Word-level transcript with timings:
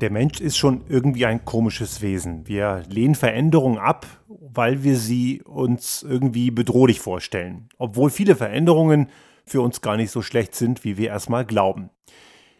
Der 0.00 0.10
Mensch 0.12 0.40
ist 0.40 0.56
schon 0.56 0.82
irgendwie 0.88 1.26
ein 1.26 1.44
komisches 1.44 2.02
Wesen. 2.02 2.46
Wir 2.46 2.84
lehnen 2.88 3.16
Veränderungen 3.16 3.78
ab, 3.78 4.06
weil 4.28 4.84
wir 4.84 4.96
sie 4.96 5.42
uns 5.42 6.04
irgendwie 6.04 6.52
bedrohlich 6.52 7.00
vorstellen, 7.00 7.68
obwohl 7.78 8.10
viele 8.10 8.36
Veränderungen 8.36 9.08
für 9.44 9.60
uns 9.60 9.80
gar 9.80 9.96
nicht 9.96 10.12
so 10.12 10.22
schlecht 10.22 10.54
sind, 10.54 10.84
wie 10.84 10.98
wir 10.98 11.08
erstmal 11.08 11.44
glauben. 11.44 11.90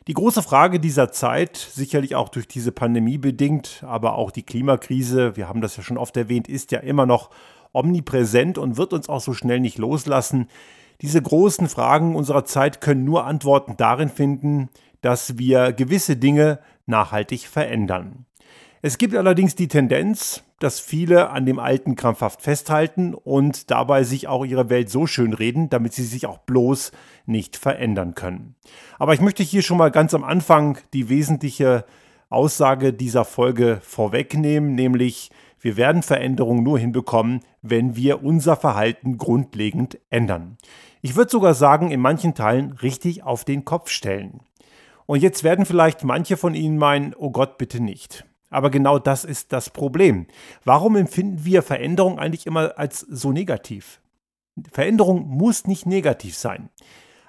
Die 0.09 0.15
große 0.15 0.43
Frage 0.43 0.81
dieser 0.81 1.13
Zeit, 1.13 1.57
sicherlich 1.57 2.17
auch 2.17 2.29
durch 2.29 2.49
diese 2.49 2.73
Pandemie 2.73 3.19
bedingt, 3.19 3.85
aber 3.87 4.15
auch 4.15 4.33
die 4.33 4.43
Klimakrise, 4.43 5.37
wir 5.37 5.49
haben 5.49 5.61
das 5.61 5.77
ja 5.77 5.85
schon 5.85 5.99
oft 5.99 6.17
erwähnt, 6.17 6.49
ist 6.49 6.73
ja 6.73 6.81
immer 6.81 7.07
noch 7.07 7.31
omnipräsent 7.73 8.59
und 8.59 8.79
wird 8.79 8.93
uns 8.93 9.09
auch 9.09 9.21
so 9.21 9.33
schnell 9.33 9.61
nicht 9.61 9.79
loslassen. 9.79 10.49
Diese 11.03 11.23
großen 11.23 11.69
Fragen 11.69 12.17
unserer 12.17 12.45
Zeit 12.45 12.81
können 12.81 13.05
nur 13.05 13.27
Antworten 13.27 13.77
darin 13.77 14.09
finden, 14.09 14.71
dass 15.03 15.39
wir 15.39 15.73
gewisse 15.73 16.17
Dinge 16.17 16.59
nachhaltig 16.89 17.47
verändern. 17.47 18.27
Es 18.81 18.99
gibt 18.99 19.15
allerdings 19.15 19.57
die 19.57 19.69
Tendenz, 19.69 20.45
dass 20.61 20.79
viele 20.79 21.31
an 21.31 21.47
dem 21.47 21.59
Alten 21.59 21.97
krampfhaft 21.97 22.43
festhalten 22.43 23.15
und 23.15 23.71
dabei 23.71 24.05
sich 24.05 24.29
auch 24.29 24.45
ihre 24.45 24.71
Welt 24.71 24.89
so 24.89 25.07
schön 25.07 25.33
reden, 25.33 25.69
damit 25.69 25.95
sie 25.95 26.05
sich 26.05 26.27
auch 26.27 26.39
bloß 26.39 26.93
nicht 27.27 27.57
verändern 27.57 28.15
können. 28.15 28.55
Aber 28.99 29.15
ich 29.15 29.21
möchte 29.21 29.43
hier 29.43 29.63
schon 29.63 29.79
mal 29.79 29.91
ganz 29.91 30.15
am 30.15 30.25
Anfang 30.25 30.79
die 30.93 31.09
wesentliche 31.09 31.85
Aussage 32.29 32.93
dieser 32.93 33.25
Folge 33.25 33.81
vorwegnehmen, 33.83 34.75
nämlich 34.75 35.31
wir 35.61 35.77
werden 35.77 36.03
Veränderungen 36.03 36.63
nur 36.63 36.79
hinbekommen, 36.79 37.41
wenn 37.63 37.97
wir 37.97 38.23
unser 38.23 38.57
Verhalten 38.57 39.19
grundlegend 39.19 39.99
ändern. 40.09 40.57
Ich 41.03 41.17
würde 41.17 41.31
sogar 41.31 41.55
sagen, 41.55 41.91
in 41.91 42.01
manchen 42.01 42.35
Teilen 42.35 42.73
richtig 42.73 43.25
auf 43.25 43.45
den 43.45 43.65
Kopf 43.65 43.91
stellen. 43.91 44.41
Und 45.09 45.23
jetzt 45.23 45.43
werden 45.43 45.65
vielleicht 45.65 46.05
manche 46.05 46.37
von 46.37 46.55
Ihnen 46.55 46.77
meinen, 46.77 47.15
oh 47.17 47.31
Gott, 47.31 47.57
bitte 47.57 47.81
nicht. 47.81 48.27
Aber 48.51 48.69
genau 48.69 48.99
das 48.99 49.25
ist 49.25 49.55
das 49.55 49.71
Problem. 49.71 50.27
Warum 50.65 50.97
empfinden 50.97 51.47
wir 51.47 51.63
Veränderung 51.63 52.19
eigentlich 52.19 52.47
immer 52.47 52.77
als 52.77 53.01
so 53.01 53.33
negativ? 53.33 54.03
Veränderung 54.71 55.27
muss 55.27 55.67
nicht 55.67 55.87
negativ 55.87 56.37
sein. 56.37 56.69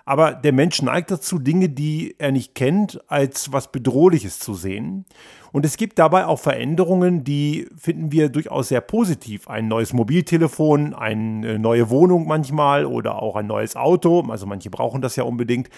Aber 0.04 0.34
der 0.34 0.52
Mensch 0.52 0.82
neigt 0.82 1.10
dazu, 1.10 1.40
Dinge, 1.40 1.70
die 1.70 2.16
er 2.18 2.34
nicht 2.34 2.54
kennt, 2.54 3.00
als 3.10 3.54
was 3.54 3.72
Bedrohliches 3.72 4.40
zu 4.40 4.56
sehen. 4.56 5.06
Und 5.54 5.66
es 5.66 5.78
gibt 5.78 6.00
dabei 6.00 6.26
auch 6.26 6.40
Veränderungen, 6.40 7.24
die 7.24 7.70
finden 7.78 8.12
wir 8.12 8.28
durchaus 8.28 8.68
sehr 8.68 8.82
positiv. 8.82 9.48
Ein 9.48 9.70
neues 9.70 9.94
Mobiltelefon, 9.94 10.94
eine 10.94 11.60
neue 11.60 11.90
Wohnung 11.90 12.28
manchmal 12.28 12.86
oder 12.86 13.22
auch 13.22 13.38
ein 13.38 13.48
neues 13.48 13.78
Auto. 13.78 14.22
Also 14.30 14.46
manche 14.48 14.70
brauchen 14.70 15.02
das 15.02 15.16
ja 15.16 15.24
unbedingt. 15.24 15.70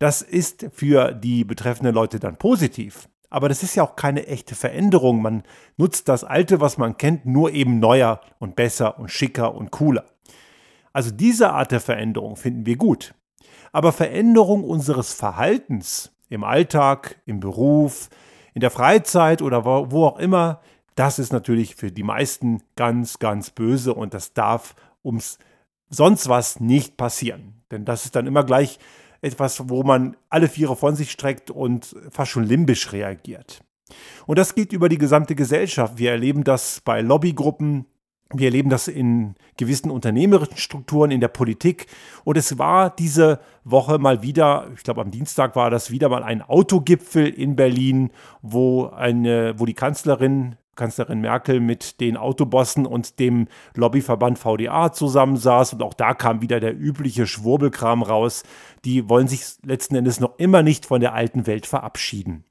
Das 0.00 0.22
ist 0.22 0.66
für 0.72 1.12
die 1.12 1.44
betreffenden 1.44 1.94
Leute 1.94 2.18
dann 2.18 2.36
positiv. 2.36 3.08
Aber 3.28 3.50
das 3.50 3.62
ist 3.62 3.76
ja 3.76 3.84
auch 3.84 3.96
keine 3.96 4.26
echte 4.26 4.54
Veränderung. 4.54 5.20
Man 5.20 5.42
nutzt 5.76 6.08
das 6.08 6.24
Alte, 6.24 6.60
was 6.60 6.78
man 6.78 6.96
kennt, 6.96 7.26
nur 7.26 7.52
eben 7.52 7.78
neuer 7.80 8.22
und 8.38 8.56
besser 8.56 8.98
und 8.98 9.10
schicker 9.10 9.54
und 9.54 9.70
cooler. 9.70 10.06
Also 10.94 11.10
diese 11.10 11.52
Art 11.52 11.70
der 11.70 11.80
Veränderung 11.80 12.36
finden 12.36 12.64
wir 12.64 12.76
gut. 12.76 13.14
Aber 13.72 13.92
Veränderung 13.92 14.64
unseres 14.64 15.12
Verhaltens 15.12 16.10
im 16.30 16.44
Alltag, 16.44 17.20
im 17.26 17.38
Beruf, 17.38 18.08
in 18.54 18.60
der 18.60 18.70
Freizeit 18.70 19.42
oder 19.42 19.66
wo 19.66 20.06
auch 20.06 20.18
immer, 20.18 20.62
das 20.94 21.18
ist 21.18 21.30
natürlich 21.32 21.76
für 21.76 21.92
die 21.92 22.02
meisten 22.02 22.62
ganz, 22.74 23.18
ganz 23.18 23.50
böse 23.50 23.92
und 23.92 24.14
das 24.14 24.32
darf 24.32 24.74
ums 25.04 25.38
sonst 25.90 26.28
was 26.28 26.58
nicht 26.58 26.96
passieren. 26.96 27.62
Denn 27.70 27.84
das 27.84 28.06
ist 28.06 28.16
dann 28.16 28.26
immer 28.26 28.44
gleich 28.44 28.78
etwas, 29.22 29.68
wo 29.68 29.82
man 29.82 30.16
alle 30.28 30.48
Viere 30.48 30.76
von 30.76 30.96
sich 30.96 31.10
streckt 31.10 31.50
und 31.50 31.94
fast 32.10 32.30
schon 32.30 32.44
limbisch 32.44 32.92
reagiert. 32.92 33.62
Und 34.26 34.38
das 34.38 34.54
geht 34.54 34.72
über 34.72 34.88
die 34.88 34.98
gesamte 34.98 35.34
Gesellschaft. 35.34 35.98
Wir 35.98 36.12
erleben 36.12 36.44
das 36.44 36.80
bei 36.84 37.00
Lobbygruppen, 37.00 37.86
wir 38.32 38.46
erleben 38.46 38.70
das 38.70 38.86
in 38.86 39.34
gewissen 39.56 39.90
unternehmerischen 39.90 40.56
Strukturen, 40.56 41.10
in 41.10 41.20
der 41.20 41.28
Politik. 41.28 41.86
Und 42.22 42.38
es 42.38 42.58
war 42.58 42.90
diese 42.90 43.40
Woche 43.64 43.98
mal 43.98 44.22
wieder, 44.22 44.68
ich 44.76 44.84
glaube 44.84 45.00
am 45.00 45.10
Dienstag 45.10 45.56
war 45.56 45.70
das 45.70 45.90
wieder 45.90 46.08
mal 46.08 46.22
ein 46.22 46.40
Autogipfel 46.42 47.26
in 47.26 47.56
Berlin, 47.56 48.10
wo, 48.40 48.86
eine, 48.86 49.58
wo 49.58 49.66
die 49.66 49.74
Kanzlerin 49.74 50.56
Kanzlerin 50.80 51.20
Merkel 51.20 51.60
mit 51.60 52.00
den 52.00 52.16
Autobossen 52.16 52.86
und 52.86 53.18
dem 53.18 53.48
Lobbyverband 53.74 54.38
VDA 54.38 54.92
zusammensaß. 54.92 55.74
Und 55.74 55.82
auch 55.82 55.92
da 55.92 56.14
kam 56.14 56.40
wieder 56.40 56.58
der 56.58 56.74
übliche 56.74 57.26
Schwurbelkram 57.26 58.02
raus. 58.02 58.44
Die 58.86 59.08
wollen 59.10 59.28
sich 59.28 59.42
letzten 59.62 59.94
Endes 59.94 60.20
noch 60.20 60.38
immer 60.38 60.62
nicht 60.62 60.86
von 60.86 61.02
der 61.02 61.12
alten 61.12 61.46
Welt 61.46 61.66
verabschieden. 61.66 62.44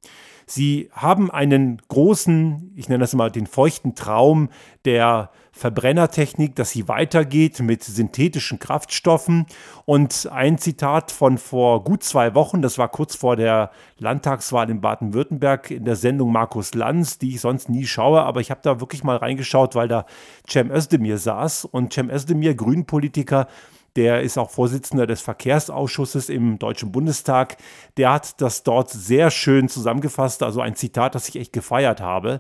Sie 0.46 0.90
haben 0.94 1.32
einen 1.32 1.82
großen, 1.90 2.72
ich 2.76 2.88
nenne 2.88 3.02
das 3.02 3.16
mal 3.16 3.32
den 3.32 3.48
feuchten 3.48 3.96
Traum 3.96 4.50
der 4.86 5.32
Verbrennertechnik, 5.60 6.56
dass 6.56 6.72
sie 6.72 6.88
weitergeht 6.88 7.60
mit 7.60 7.84
synthetischen 7.84 8.58
Kraftstoffen. 8.60 9.46
Und 9.86 10.30
ein 10.32 10.58
Zitat 10.58 11.12
von 11.12 11.38
vor 11.38 11.84
gut 11.84 12.04
zwei 12.04 12.34
Wochen, 12.34 12.62
das 12.62 12.78
war 12.78 12.90
kurz 12.90 13.16
vor 13.16 13.36
der 13.36 13.72
Landtagswahl 13.98 14.70
in 14.70 14.82
Baden-Württemberg 14.82 15.70
in 15.72 15.86
der 15.86 15.96
Sendung 15.96 16.32
Markus 16.32 16.74
Lanz, 16.74 17.20
die 17.20 17.36
ich 17.36 17.42
sonst 17.42 17.70
nie 17.70 17.86
schaue, 17.86 18.24
aber 18.24 18.40
ich 18.40 18.52
habe 18.52 18.62
da 18.64 18.80
wirklich 18.80 19.04
mal 19.04 19.18
reingeschaut, 19.18 19.76
weil 19.76 19.88
da 19.88 20.06
Cem 20.50 20.72
Özdemir 20.72 21.18
saß. 21.18 21.66
Und 21.66 21.94
Cem 21.94 22.10
Özdemir, 22.10 22.56
Grünpolitiker, 22.56 23.48
der 23.96 24.22
ist 24.22 24.38
auch 24.38 24.50
Vorsitzender 24.50 25.08
des 25.08 25.22
Verkehrsausschusses 25.22 26.30
im 26.30 26.58
Deutschen 26.58 26.92
Bundestag. 26.92 27.58
Der 27.98 28.14
hat 28.14 28.40
das 28.40 28.64
dort 28.64 28.90
sehr 28.92 29.30
schön 29.30 29.68
zusammengefasst, 29.68 30.42
also 30.42 30.62
ein 30.62 30.76
Zitat, 30.76 31.16
das 31.16 31.28
ich 31.28 31.36
echt 31.36 31.54
gefeiert 31.54 32.00
habe. 32.00 32.40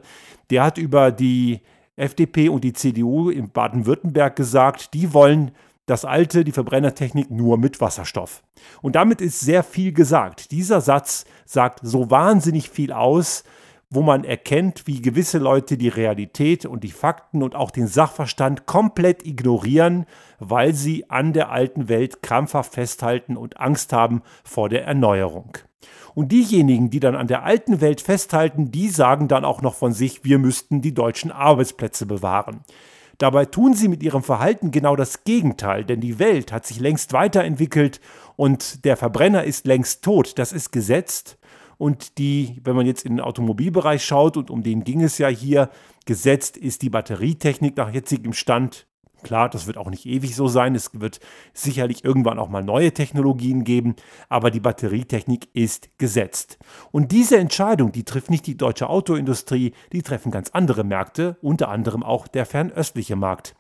Der 0.51 0.63
hat 0.63 0.77
über 0.77 1.11
die 1.11 1.61
FDP 1.99 2.49
und 2.49 2.63
die 2.63 2.73
CDU 2.73 3.29
in 3.29 3.51
Baden-Württemberg 3.51 4.35
gesagt, 4.35 4.93
die 4.93 5.13
wollen 5.13 5.51
das 5.85 6.05
alte, 6.05 6.43
die 6.43 6.51
Verbrennertechnik 6.51 7.31
nur 7.31 7.57
mit 7.57 7.81
Wasserstoff. 7.81 8.43
Und 8.81 8.95
damit 8.95 9.21
ist 9.21 9.39
sehr 9.39 9.63
viel 9.63 9.91
gesagt. 9.91 10.51
Dieser 10.51 10.81
Satz 10.81 11.25
sagt 11.45 11.79
so 11.81 12.11
wahnsinnig 12.11 12.69
viel 12.69 12.91
aus, 12.91 13.43
wo 13.89 14.03
man 14.03 14.23
erkennt, 14.23 14.85
wie 14.85 15.01
gewisse 15.01 15.39
Leute 15.39 15.77
die 15.77 15.87
Realität 15.87 16.65
und 16.65 16.83
die 16.83 16.91
Fakten 16.91 17.41
und 17.41 17.55
auch 17.55 17.71
den 17.71 17.87
Sachverstand 17.87 18.67
komplett 18.67 19.25
ignorieren, 19.25 20.05
weil 20.37 20.75
sie 20.75 21.09
an 21.09 21.33
der 21.33 21.49
alten 21.49 21.89
Welt 21.89 22.21
krampfhaft 22.21 22.75
festhalten 22.75 23.35
und 23.35 23.59
Angst 23.59 23.91
haben 23.91 24.21
vor 24.43 24.69
der 24.69 24.85
Erneuerung. 24.85 25.57
Und 26.15 26.31
diejenigen, 26.31 26.89
die 26.89 26.99
dann 26.99 27.15
an 27.15 27.27
der 27.27 27.43
alten 27.43 27.81
Welt 27.81 28.01
festhalten, 28.01 28.71
die 28.71 28.89
sagen 28.89 29.27
dann 29.27 29.45
auch 29.45 29.61
noch 29.61 29.75
von 29.75 29.93
sich, 29.93 30.23
wir 30.23 30.39
müssten 30.39 30.81
die 30.81 30.93
deutschen 30.93 31.31
Arbeitsplätze 31.31 32.05
bewahren. 32.05 32.61
Dabei 33.17 33.45
tun 33.45 33.73
sie 33.73 33.89
mit 33.89 34.01
ihrem 34.01 34.23
Verhalten 34.23 34.71
genau 34.71 34.95
das 34.95 35.23
Gegenteil, 35.25 35.83
denn 35.83 35.99
die 35.99 36.19
Welt 36.19 36.51
hat 36.51 36.65
sich 36.65 36.79
längst 36.79 37.11
weiterentwickelt 37.11 37.99
und 38.37 38.85
der 38.85 38.95
Verbrenner 38.95 39.43
ist 39.43 39.67
längst 39.67 40.03
tot. 40.03 40.39
Das 40.39 40.53
ist 40.53 40.71
gesetzt 40.71 41.37
und 41.79 42.17
die, 42.17 42.59
wenn 42.65 42.75
man 42.75 42.85
jetzt 42.85 43.05
in 43.05 43.15
den 43.15 43.21
Automobilbereich 43.21 44.03
schaut, 44.03 44.35
und 44.35 44.49
um 44.51 44.63
den 44.63 44.83
ging 44.83 45.01
es 45.01 45.17
ja 45.17 45.29
hier, 45.29 45.69
gesetzt 46.05 46.57
ist 46.57 46.81
die 46.81 46.89
Batterietechnik 46.89 47.77
nach 47.77 47.93
jetzigem 47.93 48.33
Stand. 48.33 48.85
Klar, 49.23 49.49
das 49.49 49.67
wird 49.67 49.77
auch 49.77 49.89
nicht 49.89 50.05
ewig 50.05 50.35
so 50.35 50.47
sein. 50.47 50.75
Es 50.75 50.91
wird 50.93 51.19
sicherlich 51.53 52.03
irgendwann 52.03 52.39
auch 52.39 52.49
mal 52.49 52.63
neue 52.63 52.93
Technologien 52.93 53.63
geben, 53.63 53.95
aber 54.29 54.51
die 54.51 54.59
Batterietechnik 54.59 55.49
ist 55.53 55.89
gesetzt. 55.97 56.57
Und 56.91 57.11
diese 57.11 57.37
Entscheidung, 57.37 57.91
die 57.91 58.05
trifft 58.05 58.29
nicht 58.29 58.47
die 58.47 58.57
deutsche 58.57 58.89
Autoindustrie, 58.89 59.73
die 59.91 60.01
treffen 60.01 60.31
ganz 60.31 60.49
andere 60.51 60.83
Märkte, 60.83 61.37
unter 61.41 61.69
anderem 61.69 62.03
auch 62.03 62.27
der 62.27 62.45
fernöstliche 62.45 63.15
Markt. 63.15 63.55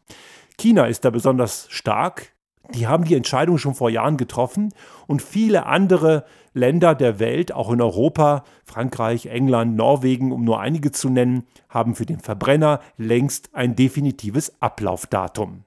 China 0.57 0.85
ist 0.85 1.05
da 1.05 1.09
besonders 1.09 1.67
stark. 1.69 2.33
Die 2.75 2.87
haben 2.87 3.03
die 3.03 3.15
Entscheidung 3.15 3.57
schon 3.57 3.73
vor 3.73 3.89
Jahren 3.89 4.17
getroffen 4.17 4.73
und 5.07 5.21
viele 5.21 5.65
andere 5.65 6.25
Länder 6.53 6.93
der 6.95 7.19
Welt, 7.19 7.51
auch 7.51 7.71
in 7.71 7.81
Europa, 7.81 8.43
Frankreich, 8.63 9.25
England, 9.25 9.75
Norwegen, 9.75 10.31
um 10.31 10.43
nur 10.43 10.59
einige 10.59 10.91
zu 10.91 11.09
nennen, 11.09 11.43
haben 11.67 11.95
für 11.95 12.05
den 12.05 12.19
Verbrenner 12.19 12.79
längst 12.97 13.49
ein 13.53 13.75
definitives 13.75 14.53
Ablaufdatum. 14.61 15.63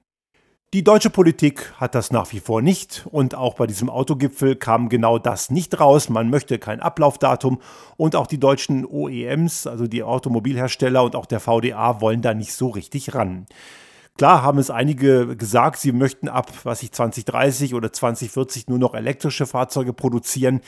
Die 0.73 0.83
deutsche 0.83 1.11
Politik 1.11 1.71
hat 1.77 1.93
das 1.93 2.09
nach 2.09 2.31
wie 2.33 2.39
vor 2.39 2.63
nicht 2.63 3.05
und 3.11 3.35
auch 3.35 3.53
bei 3.53 3.67
diesem 3.67 3.91
Autogipfel 3.91 4.55
kam 4.55 4.89
genau 4.89 5.19
das 5.19 5.51
nicht 5.51 5.79
raus. 5.79 6.09
Man 6.09 6.31
möchte 6.31 6.57
kein 6.57 6.79
Ablaufdatum 6.79 7.61
und 7.95 8.15
auch 8.15 8.25
die 8.25 8.39
deutschen 8.39 8.83
OEMs, 8.83 9.67
also 9.67 9.85
die 9.85 10.01
Automobilhersteller 10.01 11.03
und 11.03 11.15
auch 11.15 11.27
der 11.27 11.39
VDA 11.39 12.01
wollen 12.01 12.23
da 12.23 12.33
nicht 12.33 12.53
so 12.53 12.69
richtig 12.69 13.13
ran. 13.13 13.45
Klar 14.15 14.43
haben 14.43 14.59
es 14.59 14.69
einige 14.69 15.35
gesagt, 15.35 15.79
sie 15.79 15.91
möchten 15.91 16.29
ab, 16.29 16.51
was 16.63 16.83
ich 16.83 16.91
2030 16.91 17.73
oder 17.73 17.91
2040 17.91 18.67
nur 18.67 18.77
noch 18.77 18.93
elektrische 18.93 19.47
Fahrzeuge 19.47 19.91
produzieren. 19.91 20.61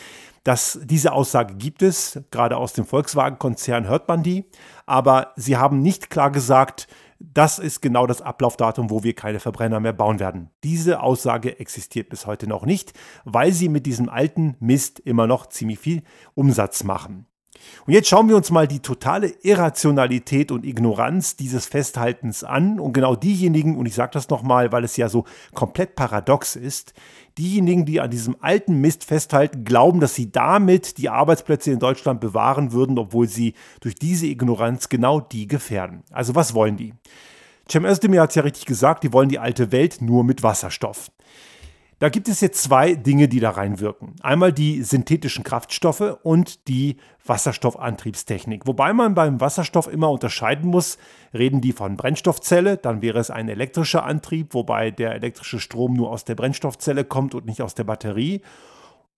Das, 0.43 0.79
diese 0.83 1.11
Aussage 1.11 1.53
gibt 1.55 1.83
es, 1.83 2.19
gerade 2.31 2.57
aus 2.57 2.73
dem 2.73 2.85
Volkswagen-Konzern 2.85 3.87
hört 3.87 4.07
man 4.07 4.23
die, 4.23 4.45
aber 4.87 5.31
sie 5.35 5.57
haben 5.57 5.81
nicht 5.81 6.09
klar 6.09 6.31
gesagt, 6.31 6.87
das 7.19 7.59
ist 7.59 7.81
genau 7.81 8.07
das 8.07 8.21
Ablaufdatum, 8.21 8.89
wo 8.89 9.03
wir 9.03 9.13
keine 9.13 9.39
Verbrenner 9.39 9.79
mehr 9.79 9.93
bauen 9.93 10.19
werden. 10.19 10.49
Diese 10.63 11.01
Aussage 11.01 11.59
existiert 11.59 12.09
bis 12.09 12.25
heute 12.25 12.47
noch 12.47 12.65
nicht, 12.65 12.93
weil 13.25 13.53
sie 13.53 13.69
mit 13.69 13.85
diesem 13.85 14.09
alten 14.09 14.55
Mist 14.59 14.99
immer 14.99 15.27
noch 15.27 15.47
ziemlich 15.47 15.79
viel 15.79 16.03
Umsatz 16.33 16.83
machen. 16.83 17.27
Und 17.85 17.93
jetzt 17.93 18.07
schauen 18.07 18.29
wir 18.29 18.35
uns 18.35 18.51
mal 18.51 18.67
die 18.67 18.79
totale 18.79 19.33
Irrationalität 19.43 20.51
und 20.51 20.65
Ignoranz 20.65 21.35
dieses 21.35 21.65
Festhaltens 21.65 22.43
an. 22.43 22.79
Und 22.79 22.93
genau 22.93 23.15
diejenigen, 23.15 23.77
und 23.77 23.85
ich 23.85 23.95
sage 23.95 24.11
das 24.13 24.29
nochmal, 24.29 24.71
weil 24.71 24.83
es 24.83 24.97
ja 24.97 25.09
so 25.09 25.25
komplett 25.53 25.95
paradox 25.95 26.55
ist, 26.55 26.93
diejenigen, 27.37 27.85
die 27.85 28.01
an 28.01 28.09
diesem 28.09 28.35
alten 28.39 28.81
Mist 28.81 29.03
festhalten, 29.03 29.65
glauben, 29.65 29.99
dass 29.99 30.15
sie 30.15 30.31
damit 30.31 30.97
die 30.97 31.09
Arbeitsplätze 31.09 31.71
in 31.71 31.79
Deutschland 31.79 32.21
bewahren 32.21 32.71
würden, 32.71 32.97
obwohl 32.97 33.27
sie 33.27 33.53
durch 33.81 33.95
diese 33.95 34.27
Ignoranz 34.27 34.89
genau 34.89 35.19
die 35.19 35.47
gefährden. 35.47 36.03
Also 36.11 36.35
was 36.35 36.53
wollen 36.53 36.77
die? 36.77 36.93
Cem 37.69 37.85
Özdemir 37.85 38.21
hat 38.21 38.29
es 38.29 38.35
ja 38.35 38.43
richtig 38.43 38.65
gesagt, 38.65 39.03
die 39.03 39.11
wollen 39.11 39.29
die 39.29 39.39
alte 39.39 39.71
Welt 39.71 40.01
nur 40.01 40.23
mit 40.23 40.43
Wasserstoff. 40.43 41.11
Da 41.99 42.09
gibt 42.09 42.27
es 42.27 42.41
jetzt 42.41 42.61
zwei 42.61 42.93
Dinge, 42.93 43.29
die 43.29 43.39
da 43.39 43.51
reinwirken. 43.51 44.15
Einmal 44.21 44.51
die 44.51 44.83
synthetischen 44.83 45.45
Kraftstoffe 45.45 46.17
und 46.23 46.67
die 46.67 46.97
Wasserstoffantriebstechnik. 47.25 48.67
Wobei 48.67 48.91
man 48.91 49.15
beim 49.15 49.39
Wasserstoff 49.39 49.87
immer 49.87 50.11
unterscheiden 50.11 50.69
muss, 50.69 50.97
reden 51.33 51.61
die 51.61 51.71
von 51.71 51.95
Brennstoffzelle, 51.95 52.75
dann 52.75 53.01
wäre 53.01 53.19
es 53.19 53.29
ein 53.29 53.47
elektrischer 53.47 54.03
Antrieb, 54.03 54.53
wobei 54.53 54.91
der 54.91 55.15
elektrische 55.15 55.61
Strom 55.61 55.93
nur 55.93 56.11
aus 56.11 56.25
der 56.25 56.35
Brennstoffzelle 56.35 57.05
kommt 57.05 57.33
und 57.33 57.45
nicht 57.45 57.61
aus 57.61 57.75
der 57.75 57.85
Batterie. 57.85 58.41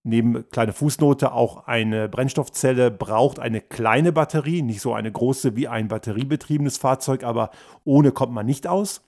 Neben 0.04 0.48
kleine 0.52 0.72
Fußnote, 0.72 1.32
auch 1.32 1.66
eine 1.66 2.08
Brennstoffzelle 2.08 2.92
braucht 2.92 3.40
eine 3.40 3.60
kleine 3.60 4.12
Batterie, 4.12 4.62
nicht 4.62 4.82
so 4.82 4.94
eine 4.94 5.12
große 5.12 5.56
wie 5.56 5.68
ein 5.68 5.88
batteriebetriebenes 5.88 6.78
Fahrzeug, 6.78 7.24
aber 7.24 7.50
ohne 7.86 8.12
kommt 8.12 8.34
man 8.34 8.46
nicht 8.46 8.68
aus 8.68 9.02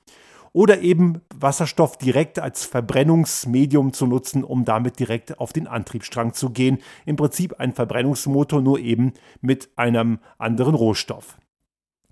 oder 0.53 0.81
eben 0.81 1.21
Wasserstoff 1.35 1.97
direkt 1.97 2.39
als 2.39 2.65
Verbrennungsmedium 2.65 3.93
zu 3.93 4.07
nutzen, 4.07 4.43
um 4.43 4.65
damit 4.65 4.99
direkt 4.99 5.39
auf 5.39 5.53
den 5.53 5.67
Antriebsstrang 5.67 6.33
zu 6.33 6.49
gehen. 6.49 6.79
Im 7.05 7.15
Prinzip 7.15 7.59
ein 7.59 7.73
Verbrennungsmotor, 7.73 8.61
nur 8.61 8.79
eben 8.79 9.13
mit 9.41 9.69
einem 9.75 10.19
anderen 10.37 10.75
Rohstoff. 10.75 11.37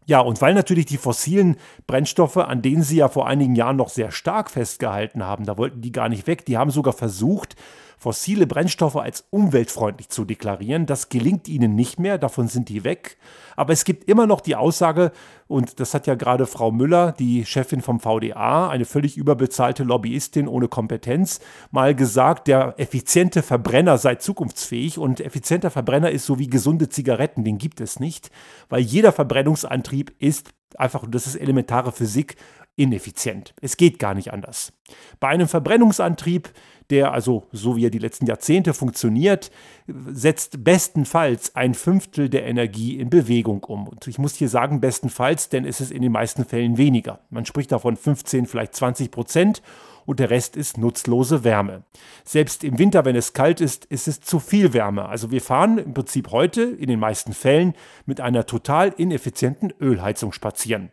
Ja, 0.05 0.21
und 0.21 0.41
weil 0.41 0.53
natürlich 0.53 0.85
die 0.85 0.97
fossilen 0.97 1.57
Brennstoffe, 1.85 2.37
an 2.37 2.61
denen 2.61 2.81
sie 2.81 2.97
ja 2.97 3.09
vor 3.09 3.27
einigen 3.27 3.55
Jahren 3.55 3.75
noch 3.75 3.89
sehr 3.89 4.11
stark 4.11 4.49
festgehalten 4.49 5.25
haben, 5.25 5.45
da 5.45 5.57
wollten 5.57 5.81
die 5.81 5.91
gar 5.91 6.07
nicht 6.07 6.27
weg, 6.27 6.45
die 6.45 6.57
haben 6.57 6.71
sogar 6.71 6.93
versucht, 6.93 7.57
fossile 7.97 8.45
Brennstoffe 8.45 8.95
als 8.95 9.25
umweltfreundlich 9.31 10.09
zu 10.09 10.23
deklarieren. 10.23 10.85
Das 10.85 11.09
gelingt 11.09 11.47
ihnen 11.47 11.75
nicht 11.75 11.99
mehr, 11.99 12.17
davon 12.17 12.47
sind 12.47 12.69
die 12.69 12.83
weg. 12.83 13.17
Aber 13.55 13.73
es 13.73 13.83
gibt 13.85 14.07
immer 14.07 14.27
noch 14.27 14.39
die 14.39 14.55
Aussage, 14.55 15.11
und 15.47 15.79
das 15.79 15.93
hat 15.93 16.05
ja 16.05 16.15
gerade 16.15 16.45
Frau 16.45 16.71
Müller, 16.71 17.11
die 17.13 17.45
Chefin 17.45 17.81
vom 17.81 17.99
VDA, 17.99 18.69
eine 18.69 18.85
völlig 18.85 19.17
überbezahlte 19.17 19.83
Lobbyistin 19.83 20.47
ohne 20.47 20.67
Kompetenz, 20.67 21.39
mal 21.71 21.95
gesagt, 21.95 22.47
der 22.47 22.75
effiziente 22.77 23.41
Verbrenner 23.41 23.97
sei 23.97 24.15
zukunftsfähig 24.15 24.99
und 24.99 25.19
effizienter 25.19 25.71
Verbrenner 25.71 26.11
ist 26.11 26.25
so 26.25 26.37
wie 26.37 26.47
gesunde 26.47 26.89
Zigaretten, 26.89 27.43
den 27.43 27.57
gibt 27.57 27.81
es 27.81 27.99
nicht, 27.99 28.29
weil 28.69 28.81
jeder 28.81 29.11
Verbrennungsantrieb 29.11 30.13
ist 30.19 30.53
einfach, 30.77 31.01
und 31.01 31.15
das 31.15 31.25
ist 31.25 31.35
elementare 31.35 31.91
Physik, 31.91 32.35
ineffizient. 32.77 33.55
Es 33.59 33.75
geht 33.75 33.99
gar 33.99 34.13
nicht 34.13 34.31
anders. 34.31 34.71
Bei 35.19 35.29
einem 35.29 35.47
Verbrennungsantrieb 35.47 36.49
der 36.89 37.11
also 37.11 37.43
so 37.51 37.75
wie 37.75 37.85
er 37.85 37.89
die 37.89 37.99
letzten 37.99 38.25
Jahrzehnte 38.25 38.73
funktioniert, 38.73 39.51
setzt 39.87 40.63
bestenfalls 40.63 41.55
ein 41.55 41.73
Fünftel 41.73 42.29
der 42.29 42.45
Energie 42.45 42.99
in 42.99 43.09
Bewegung 43.09 43.63
um. 43.63 43.87
Und 43.87 44.07
ich 44.07 44.17
muss 44.17 44.35
hier 44.35 44.49
sagen 44.49 44.79
bestenfalls, 44.79 45.49
denn 45.49 45.65
es 45.65 45.81
ist 45.81 45.91
in 45.91 46.01
den 46.01 46.11
meisten 46.11 46.45
Fällen 46.45 46.77
weniger. 46.77 47.19
Man 47.29 47.45
spricht 47.45 47.71
davon 47.71 47.97
15, 47.97 48.45
vielleicht 48.45 48.75
20 48.75 49.11
Prozent 49.11 49.61
und 50.05 50.19
der 50.19 50.29
Rest 50.29 50.55
ist 50.55 50.77
nutzlose 50.77 51.43
Wärme. 51.43 51.83
Selbst 52.23 52.63
im 52.63 52.79
Winter, 52.79 53.03
wenn 53.03 53.17
es 53.17 53.33
kalt 53.33 53.59
ist, 53.59 53.85
ist 53.85 54.07
es 54.07 54.21
zu 54.21 54.39
viel 54.39 54.73
Wärme. 54.73 55.07
Also 55.07 55.31
wir 55.31 55.41
fahren 55.41 55.77
im 55.77 55.93
Prinzip 55.93 56.31
heute 56.31 56.63
in 56.63 56.87
den 56.87 56.99
meisten 56.99 57.33
Fällen 57.33 57.73
mit 58.05 58.21
einer 58.21 58.45
total 58.45 58.93
ineffizienten 58.97 59.73
Ölheizung 59.81 60.31
spazieren. 60.31 60.91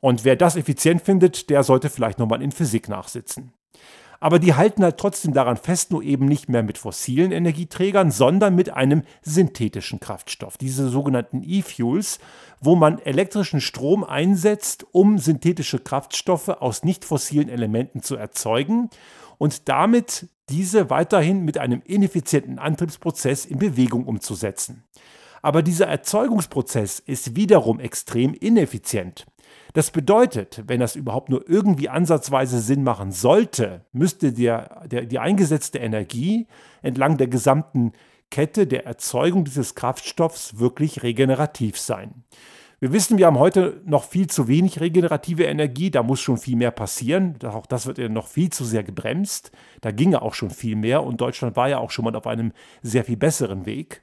Und 0.00 0.24
wer 0.24 0.36
das 0.36 0.56
effizient 0.56 1.02
findet, 1.02 1.48
der 1.50 1.62
sollte 1.62 1.88
vielleicht 1.88 2.18
nochmal 2.18 2.42
in 2.42 2.52
Physik 2.52 2.88
nachsitzen. 2.88 3.52
Aber 4.22 4.38
die 4.38 4.52
halten 4.54 4.84
halt 4.84 4.98
trotzdem 4.98 5.32
daran 5.32 5.56
fest, 5.56 5.90
nur 5.90 6.02
eben 6.02 6.26
nicht 6.26 6.50
mehr 6.50 6.62
mit 6.62 6.76
fossilen 6.76 7.32
Energieträgern, 7.32 8.10
sondern 8.10 8.54
mit 8.54 8.70
einem 8.70 9.02
synthetischen 9.22 9.98
Kraftstoff. 9.98 10.58
Diese 10.58 10.90
sogenannten 10.90 11.42
E-Fuels, 11.42 12.18
wo 12.60 12.76
man 12.76 12.98
elektrischen 12.98 13.62
Strom 13.62 14.04
einsetzt, 14.04 14.84
um 14.92 15.18
synthetische 15.18 15.78
Kraftstoffe 15.78 16.50
aus 16.50 16.84
nicht 16.84 17.06
fossilen 17.06 17.48
Elementen 17.48 18.02
zu 18.02 18.14
erzeugen 18.14 18.90
und 19.38 19.70
damit 19.70 20.28
diese 20.50 20.90
weiterhin 20.90 21.44
mit 21.46 21.56
einem 21.56 21.80
ineffizienten 21.82 22.58
Antriebsprozess 22.58 23.46
in 23.46 23.58
Bewegung 23.58 24.04
umzusetzen. 24.04 24.84
Aber 25.40 25.62
dieser 25.62 25.86
Erzeugungsprozess 25.86 26.98
ist 26.98 27.36
wiederum 27.36 27.80
extrem 27.80 28.34
ineffizient. 28.34 29.24
Das 29.72 29.90
bedeutet, 29.90 30.62
wenn 30.66 30.80
das 30.80 30.96
überhaupt 30.96 31.28
nur 31.28 31.48
irgendwie 31.48 31.88
ansatzweise 31.88 32.60
Sinn 32.60 32.82
machen 32.82 33.12
sollte, 33.12 33.84
müsste 33.92 34.32
der, 34.32 34.86
der, 34.86 35.06
die 35.06 35.18
eingesetzte 35.18 35.78
Energie 35.78 36.46
entlang 36.82 37.16
der 37.16 37.28
gesamten 37.28 37.92
Kette 38.30 38.66
der 38.66 38.86
Erzeugung 38.86 39.44
dieses 39.44 39.74
Kraftstoffs 39.74 40.58
wirklich 40.58 41.02
regenerativ 41.02 41.78
sein. 41.78 42.24
Wir 42.82 42.94
wissen, 42.94 43.18
wir 43.18 43.26
haben 43.26 43.38
heute 43.38 43.82
noch 43.84 44.04
viel 44.04 44.28
zu 44.28 44.48
wenig 44.48 44.80
regenerative 44.80 45.44
Energie, 45.44 45.90
da 45.90 46.02
muss 46.02 46.20
schon 46.20 46.38
viel 46.38 46.56
mehr 46.56 46.70
passieren. 46.70 47.36
Auch 47.44 47.66
das 47.66 47.86
wird 47.86 47.98
ja 47.98 48.08
noch 48.08 48.26
viel 48.26 48.48
zu 48.48 48.64
sehr 48.64 48.82
gebremst. 48.82 49.50
Da 49.82 49.90
ginge 49.90 50.22
auch 50.22 50.32
schon 50.32 50.48
viel 50.48 50.76
mehr 50.76 51.02
und 51.04 51.20
Deutschland 51.20 51.56
war 51.56 51.68
ja 51.68 51.78
auch 51.78 51.90
schon 51.90 52.06
mal 52.06 52.16
auf 52.16 52.26
einem 52.26 52.52
sehr 52.80 53.04
viel 53.04 53.18
besseren 53.18 53.66
Weg. 53.66 54.02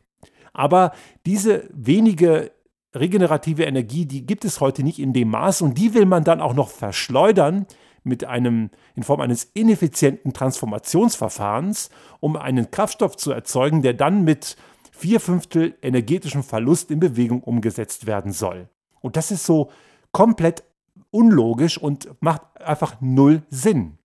Aber 0.53 0.91
diese 1.25 1.67
wenige 1.73 2.51
regenerative 2.95 3.63
Energie, 3.63 4.05
die 4.05 4.25
gibt 4.25 4.45
es 4.45 4.61
heute 4.61 4.83
nicht 4.83 4.99
in 4.99 5.13
dem 5.13 5.29
Maß 5.29 5.61
und 5.61 5.77
die 5.77 5.93
will 5.93 6.05
man 6.05 6.23
dann 6.23 6.41
auch 6.41 6.53
noch 6.53 6.69
verschleudern 6.69 7.65
mit 8.03 8.23
einem 8.23 8.69
in 8.95 9.03
Form 9.03 9.21
eines 9.21 9.43
ineffizienten 9.43 10.33
Transformationsverfahrens, 10.33 11.89
um 12.19 12.35
einen 12.35 12.71
Kraftstoff 12.71 13.17
zu 13.17 13.31
erzeugen, 13.31 13.81
der 13.81 13.93
dann 13.93 14.23
mit 14.23 14.55
vier 14.91 15.19
Fünftel 15.19 15.75
energetischem 15.81 16.43
Verlust 16.43 16.89
in 16.89 16.99
Bewegung 16.99 17.43
umgesetzt 17.43 18.07
werden 18.07 18.31
soll. 18.31 18.69
Und 19.01 19.15
das 19.15 19.31
ist 19.31 19.45
so 19.45 19.69
komplett 20.11 20.63
unlogisch 21.11 21.77
und 21.77 22.09
macht 22.21 22.41
einfach 22.59 22.99
null 23.01 23.43
Sinn. 23.49 23.97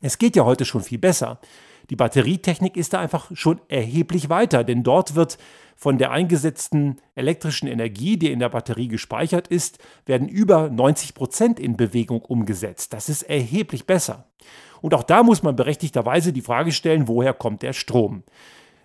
Es 0.00 0.18
geht 0.18 0.36
ja 0.36 0.44
heute 0.44 0.64
schon 0.64 0.82
viel 0.82 0.98
besser. 0.98 1.40
Die 1.90 1.96
Batterietechnik 1.96 2.76
ist 2.76 2.92
da 2.92 3.00
einfach 3.00 3.30
schon 3.34 3.60
erheblich 3.68 4.28
weiter, 4.28 4.62
denn 4.62 4.82
dort 4.82 5.14
wird 5.14 5.38
von 5.74 5.96
der 5.96 6.10
eingesetzten 6.10 6.96
elektrischen 7.14 7.68
Energie, 7.68 8.18
die 8.18 8.32
in 8.32 8.40
der 8.40 8.48
Batterie 8.48 8.88
gespeichert 8.88 9.48
ist, 9.48 9.78
werden 10.04 10.28
über 10.28 10.68
90 10.68 11.14
Prozent 11.14 11.60
in 11.60 11.76
Bewegung 11.76 12.20
umgesetzt. 12.20 12.92
Das 12.92 13.08
ist 13.08 13.22
erheblich 13.22 13.86
besser. 13.86 14.26
Und 14.80 14.92
auch 14.92 15.02
da 15.02 15.22
muss 15.22 15.42
man 15.42 15.56
berechtigterweise 15.56 16.32
die 16.32 16.42
Frage 16.42 16.72
stellen, 16.72 17.08
woher 17.08 17.32
kommt 17.32 17.62
der 17.62 17.72
Strom? 17.72 18.22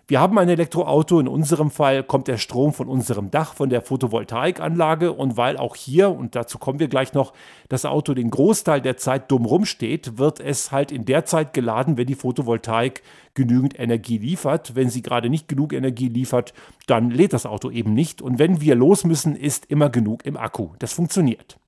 Wir 0.06 0.20
haben 0.20 0.38
ein 0.38 0.50
Elektroauto, 0.50 1.18
in 1.18 1.28
unserem 1.28 1.70
Fall 1.70 2.02
kommt 2.02 2.28
der 2.28 2.36
Strom 2.36 2.74
von 2.74 2.88
unserem 2.88 3.30
Dach, 3.30 3.54
von 3.54 3.70
der 3.70 3.80
Photovoltaikanlage 3.80 5.10
und 5.10 5.38
weil 5.38 5.56
auch 5.56 5.76
hier, 5.76 6.10
und 6.10 6.34
dazu 6.36 6.58
kommen 6.58 6.78
wir 6.78 6.88
gleich 6.88 7.14
noch, 7.14 7.32
das 7.70 7.86
Auto 7.86 8.12
den 8.12 8.28
Großteil 8.28 8.82
der 8.82 8.98
Zeit 8.98 9.30
dumm 9.30 9.46
rumsteht, 9.46 10.18
wird 10.18 10.40
es 10.40 10.72
halt 10.72 10.92
in 10.92 11.06
der 11.06 11.24
Zeit 11.24 11.54
geladen, 11.54 11.96
wenn 11.96 12.06
die 12.06 12.16
Photovoltaik 12.16 13.02
genügend 13.32 13.80
Energie 13.80 14.18
liefert. 14.18 14.74
Wenn 14.74 14.90
sie 14.90 15.00
gerade 15.00 15.30
nicht 15.30 15.48
genug 15.48 15.72
Energie 15.72 16.08
liefert, 16.08 16.52
dann 16.86 17.08
lädt 17.10 17.32
das 17.32 17.46
Auto 17.46 17.70
eben 17.70 17.94
nicht 17.94 18.20
und 18.20 18.38
wenn 18.38 18.60
wir 18.60 18.74
los 18.74 19.04
müssen, 19.04 19.34
ist 19.34 19.70
immer 19.70 19.88
genug 19.88 20.26
im 20.26 20.36
Akku. 20.36 20.72
Das 20.80 20.92
funktioniert. 20.92 21.58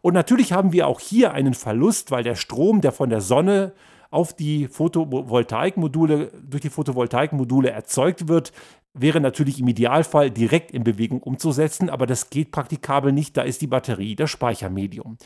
Und 0.00 0.14
natürlich 0.14 0.52
haben 0.52 0.72
wir 0.72 0.86
auch 0.86 1.00
hier 1.00 1.32
einen 1.32 1.54
Verlust, 1.54 2.12
weil 2.12 2.22
der 2.22 2.36
Strom, 2.36 2.82
der 2.82 2.92
von 2.92 3.10
der 3.10 3.20
Sonne 3.20 3.72
auf 4.10 4.34
die 4.34 4.68
Photovoltaikmodule, 4.68 6.30
durch 6.42 6.62
die 6.62 6.70
Photovoltaikmodule 6.70 7.70
erzeugt 7.70 8.28
wird, 8.28 8.52
wäre 8.94 9.20
natürlich 9.20 9.60
im 9.60 9.68
Idealfall 9.68 10.30
direkt 10.30 10.70
in 10.70 10.84
Bewegung 10.84 11.22
umzusetzen, 11.22 11.90
aber 11.90 12.06
das 12.06 12.30
geht 12.30 12.52
praktikabel 12.52 13.12
nicht, 13.12 13.36
da 13.36 13.42
ist 13.42 13.60
die 13.60 13.66
Batterie 13.66 14.14
das 14.14 14.30
Speichermedium. 14.30 15.18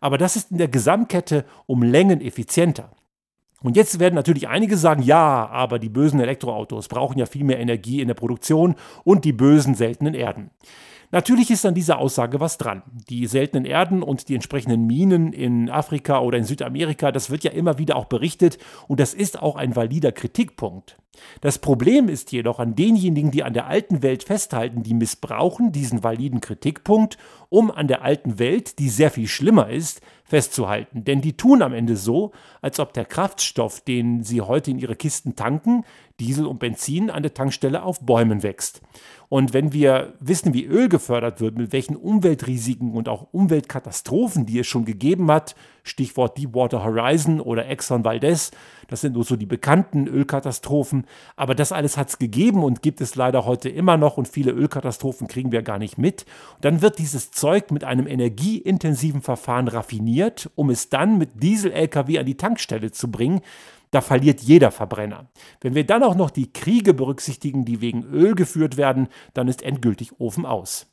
Aber 0.00 0.18
das 0.18 0.36
ist 0.36 0.50
in 0.50 0.58
der 0.58 0.68
Gesamtkette 0.68 1.46
um 1.66 1.82
Längen 1.82 2.20
effizienter. 2.20 2.90
Und 3.62 3.76
jetzt 3.76 3.98
werden 3.98 4.14
natürlich 4.14 4.46
einige 4.46 4.76
sagen, 4.76 5.02
ja, 5.02 5.48
aber 5.48 5.78
die 5.78 5.88
bösen 5.88 6.20
Elektroautos 6.20 6.88
brauchen 6.88 7.18
ja 7.18 7.24
viel 7.24 7.44
mehr 7.44 7.58
Energie 7.58 8.02
in 8.02 8.08
der 8.08 8.14
Produktion 8.14 8.74
und 9.04 9.24
die 9.24 9.32
bösen 9.32 9.74
seltenen 9.74 10.12
Erden. 10.12 10.50
Natürlich 11.14 11.52
ist 11.52 11.64
an 11.64 11.74
dieser 11.74 11.98
Aussage 11.98 12.40
was 12.40 12.58
dran. 12.58 12.82
Die 13.08 13.28
seltenen 13.28 13.66
Erden 13.66 14.02
und 14.02 14.28
die 14.28 14.34
entsprechenden 14.34 14.88
Minen 14.88 15.32
in 15.32 15.70
Afrika 15.70 16.18
oder 16.18 16.38
in 16.38 16.42
Südamerika, 16.42 17.12
das 17.12 17.30
wird 17.30 17.44
ja 17.44 17.52
immer 17.52 17.78
wieder 17.78 17.94
auch 17.94 18.06
berichtet 18.06 18.58
und 18.88 18.98
das 18.98 19.14
ist 19.14 19.40
auch 19.40 19.54
ein 19.54 19.76
valider 19.76 20.10
Kritikpunkt. 20.10 20.96
Das 21.40 21.58
Problem 21.58 22.08
ist 22.08 22.32
jedoch 22.32 22.58
an 22.58 22.74
denjenigen, 22.74 23.30
die 23.30 23.44
an 23.44 23.54
der 23.54 23.68
alten 23.68 24.02
Welt 24.02 24.24
festhalten, 24.24 24.82
die 24.82 24.94
missbrauchen 24.94 25.70
diesen 25.70 26.02
validen 26.02 26.40
Kritikpunkt, 26.40 27.16
um 27.48 27.70
an 27.70 27.86
der 27.86 28.02
alten 28.02 28.40
Welt, 28.40 28.80
die 28.80 28.88
sehr 28.88 29.12
viel 29.12 29.28
schlimmer 29.28 29.70
ist, 29.70 30.00
festzuhalten. 30.24 31.04
Denn 31.04 31.20
die 31.20 31.36
tun 31.36 31.62
am 31.62 31.72
Ende 31.72 31.96
so, 31.96 32.32
als 32.60 32.80
ob 32.80 32.92
der 32.92 33.04
Kraftstoff, 33.04 33.80
den 33.80 34.24
sie 34.24 34.40
heute 34.40 34.70
in 34.70 34.78
ihre 34.78 34.96
Kisten 34.96 35.36
tanken, 35.36 35.84
Diesel 36.18 36.46
und 36.46 36.58
Benzin 36.58 37.10
an 37.10 37.22
der 37.22 37.34
Tankstelle 37.34 37.82
auf 37.82 38.00
Bäumen 38.00 38.42
wächst. 38.42 38.80
Und 39.34 39.52
wenn 39.52 39.72
wir 39.72 40.14
wissen, 40.20 40.54
wie 40.54 40.64
Öl 40.64 40.88
gefördert 40.88 41.40
wird, 41.40 41.58
mit 41.58 41.72
welchen 41.72 41.96
Umweltrisiken 41.96 42.92
und 42.92 43.08
auch 43.08 43.26
Umweltkatastrophen, 43.32 44.46
die 44.46 44.60
es 44.60 44.68
schon 44.68 44.84
gegeben 44.84 45.28
hat, 45.28 45.56
Stichwort 45.82 46.38
Deepwater 46.38 46.84
Horizon 46.84 47.40
oder 47.40 47.66
Exxon 47.66 48.04
Valdez, 48.04 48.52
das 48.86 49.00
sind 49.00 49.14
nur 49.14 49.24
so 49.24 49.34
die 49.34 49.44
bekannten 49.44 50.06
Ölkatastrophen, 50.06 51.04
aber 51.34 51.56
das 51.56 51.72
alles 51.72 51.96
hat 51.96 52.10
es 52.10 52.18
gegeben 52.20 52.62
und 52.62 52.80
gibt 52.80 53.00
es 53.00 53.16
leider 53.16 53.44
heute 53.44 53.68
immer 53.68 53.96
noch 53.96 54.18
und 54.18 54.28
viele 54.28 54.52
Ölkatastrophen 54.52 55.26
kriegen 55.26 55.50
wir 55.50 55.62
gar 55.62 55.80
nicht 55.80 55.98
mit. 55.98 56.26
Und 56.54 56.64
dann 56.64 56.80
wird 56.80 57.00
dieses 57.00 57.32
Zeug 57.32 57.72
mit 57.72 57.82
einem 57.82 58.06
energieintensiven 58.06 59.20
Verfahren 59.20 59.66
raffiniert, 59.66 60.48
um 60.54 60.70
es 60.70 60.90
dann 60.90 61.18
mit 61.18 61.42
Diesel-Lkw 61.42 62.20
an 62.20 62.26
die 62.26 62.36
Tankstelle 62.36 62.92
zu 62.92 63.10
bringen, 63.10 63.40
da 63.94 64.00
verliert 64.00 64.40
jeder 64.40 64.70
Verbrenner. 64.70 65.28
Wenn 65.60 65.74
wir 65.74 65.86
dann 65.86 66.02
auch 66.02 66.16
noch 66.16 66.30
die 66.30 66.52
Kriege 66.52 66.94
berücksichtigen, 66.94 67.64
die 67.64 67.80
wegen 67.80 68.02
Öl 68.04 68.34
geführt 68.34 68.76
werden, 68.76 69.08
dann 69.34 69.46
ist 69.46 69.62
endgültig 69.62 70.18
Ofen 70.18 70.46
aus. 70.46 70.86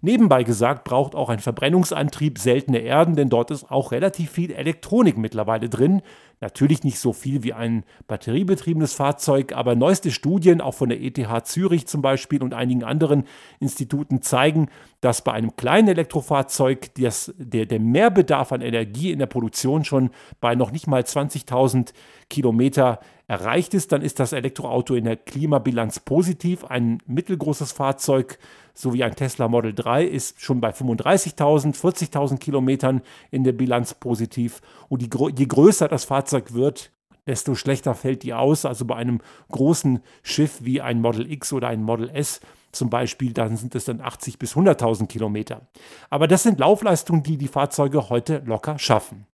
Nebenbei 0.00 0.42
gesagt 0.42 0.84
braucht 0.84 1.14
auch 1.14 1.28
ein 1.28 1.38
Verbrennungsantrieb 1.38 2.38
seltene 2.38 2.78
Erden, 2.78 3.16
denn 3.16 3.28
dort 3.28 3.50
ist 3.50 3.70
auch 3.70 3.92
relativ 3.92 4.30
viel 4.30 4.52
Elektronik 4.52 5.18
mittlerweile 5.18 5.68
drin, 5.68 6.02
Natürlich 6.40 6.84
nicht 6.84 6.98
so 6.98 7.14
viel 7.14 7.42
wie 7.44 7.54
ein 7.54 7.84
batteriebetriebenes 8.08 8.92
Fahrzeug, 8.92 9.54
aber 9.54 9.74
neueste 9.74 10.10
Studien, 10.10 10.60
auch 10.60 10.74
von 10.74 10.90
der 10.90 11.00
ETH 11.00 11.46
Zürich 11.46 11.86
zum 11.86 12.02
Beispiel 12.02 12.42
und 12.42 12.52
einigen 12.52 12.84
anderen 12.84 13.24
Instituten, 13.58 14.20
zeigen, 14.20 14.68
dass 15.00 15.22
bei 15.22 15.32
einem 15.32 15.56
kleinen 15.56 15.88
Elektrofahrzeug 15.88 16.94
das, 16.96 17.32
der, 17.38 17.64
der 17.64 17.80
Mehrbedarf 17.80 18.52
an 18.52 18.60
Energie 18.60 19.12
in 19.12 19.18
der 19.18 19.26
Produktion 19.26 19.84
schon 19.84 20.10
bei 20.40 20.54
noch 20.54 20.72
nicht 20.72 20.86
mal 20.86 21.00
20.000 21.00 21.94
Kilometer 22.28 23.00
erreicht 23.28 23.72
ist, 23.72 23.92
dann 23.92 24.02
ist 24.02 24.20
das 24.20 24.32
Elektroauto 24.32 24.94
in 24.94 25.04
der 25.04 25.16
Klimabilanz 25.16 26.00
positiv. 26.00 26.64
Ein 26.64 26.98
mittelgroßes 27.06 27.72
Fahrzeug, 27.72 28.38
so 28.76 28.92
wie 28.92 29.02
ein 29.02 29.16
Tesla 29.16 29.48
Model 29.48 29.72
3, 29.72 30.04
ist 30.04 30.40
schon 30.40 30.60
bei 30.60 30.70
35.000, 30.70 31.74
40.000 31.74 32.38
Kilometern 32.38 33.00
in 33.30 33.42
der 33.42 33.52
Bilanz 33.52 33.94
positiv. 33.94 34.60
Und 34.88 35.00
die, 35.00 35.10
je 35.36 35.46
größer 35.46 35.88
das 35.88 36.04
Fahrzeug 36.04 36.52
wird, 36.52 36.92
desto 37.26 37.54
schlechter 37.54 37.94
fällt 37.94 38.22
die 38.22 38.34
aus. 38.34 38.66
Also 38.66 38.84
bei 38.84 38.96
einem 38.96 39.20
großen 39.50 40.00
Schiff 40.22 40.58
wie 40.60 40.82
ein 40.82 41.00
Model 41.00 41.30
X 41.30 41.54
oder 41.54 41.68
ein 41.68 41.82
Model 41.82 42.10
S 42.10 42.40
zum 42.70 42.90
Beispiel, 42.90 43.32
dann 43.32 43.56
sind 43.56 43.74
es 43.74 43.86
dann 43.86 44.02
80 44.02 44.38
bis 44.38 44.54
100.000 44.54 45.06
Kilometer. 45.06 45.62
Aber 46.10 46.28
das 46.28 46.42
sind 46.42 46.58
Laufleistungen, 46.58 47.22
die 47.22 47.38
die 47.38 47.48
Fahrzeuge 47.48 48.10
heute 48.10 48.42
locker 48.44 48.78
schaffen. 48.78 49.26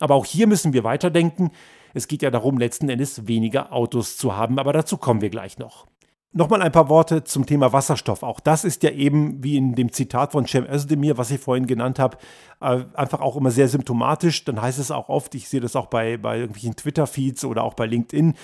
Aber 0.00 0.16
auch 0.16 0.26
hier 0.26 0.48
müssen 0.48 0.72
wir 0.72 0.82
weiterdenken. 0.82 1.52
Es 1.94 2.08
geht 2.08 2.22
ja 2.22 2.32
darum, 2.32 2.58
letzten 2.58 2.88
Endes 2.88 3.28
weniger 3.28 3.72
Autos 3.72 4.16
zu 4.16 4.36
haben, 4.36 4.58
aber 4.58 4.72
dazu 4.72 4.96
kommen 4.96 5.20
wir 5.20 5.30
gleich 5.30 5.58
noch. 5.58 5.86
Nochmal 6.34 6.62
ein 6.62 6.72
paar 6.72 6.88
Worte 6.88 7.24
zum 7.24 7.44
Thema 7.44 7.74
Wasserstoff. 7.74 8.22
Auch 8.22 8.40
das 8.40 8.64
ist 8.64 8.82
ja 8.82 8.90
eben, 8.90 9.44
wie 9.44 9.58
in 9.58 9.74
dem 9.74 9.92
Zitat 9.92 10.32
von 10.32 10.46
Cem 10.46 10.64
Özdemir, 10.64 11.18
was 11.18 11.30
ich 11.30 11.40
vorhin 11.40 11.66
genannt 11.66 11.98
habe, 11.98 12.16
äh, 12.60 12.84
einfach 12.94 13.20
auch 13.20 13.36
immer 13.36 13.50
sehr 13.50 13.68
symptomatisch. 13.68 14.44
Dann 14.44 14.60
heißt 14.60 14.78
es 14.78 14.90
auch 14.90 15.10
oft, 15.10 15.34
ich 15.34 15.48
sehe 15.48 15.60
das 15.60 15.76
auch 15.76 15.86
bei, 15.86 16.16
bei 16.16 16.38
irgendwelchen 16.38 16.74
Twitter-Feeds 16.74 17.44
oder 17.44 17.64
auch 17.64 17.74
bei 17.74 17.84
LinkedIn, 17.84 18.34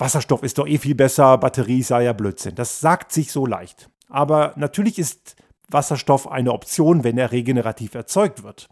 Wasserstoff 0.00 0.42
ist 0.42 0.56
doch 0.58 0.66
eh 0.66 0.78
viel 0.78 0.94
besser, 0.94 1.36
Batterie 1.38 1.82
sei 1.82 2.04
ja 2.04 2.12
Blödsinn. 2.12 2.54
Das 2.54 2.80
sagt 2.80 3.12
sich 3.12 3.30
so 3.30 3.46
leicht. 3.46 3.90
Aber 4.08 4.54
natürlich 4.56 4.98
ist 4.98 5.36
Wasserstoff 5.68 6.26
eine 6.26 6.52
Option, 6.52 7.04
wenn 7.04 7.18
er 7.18 7.32
regenerativ 7.32 7.94
erzeugt 7.94 8.42
wird. 8.42 8.68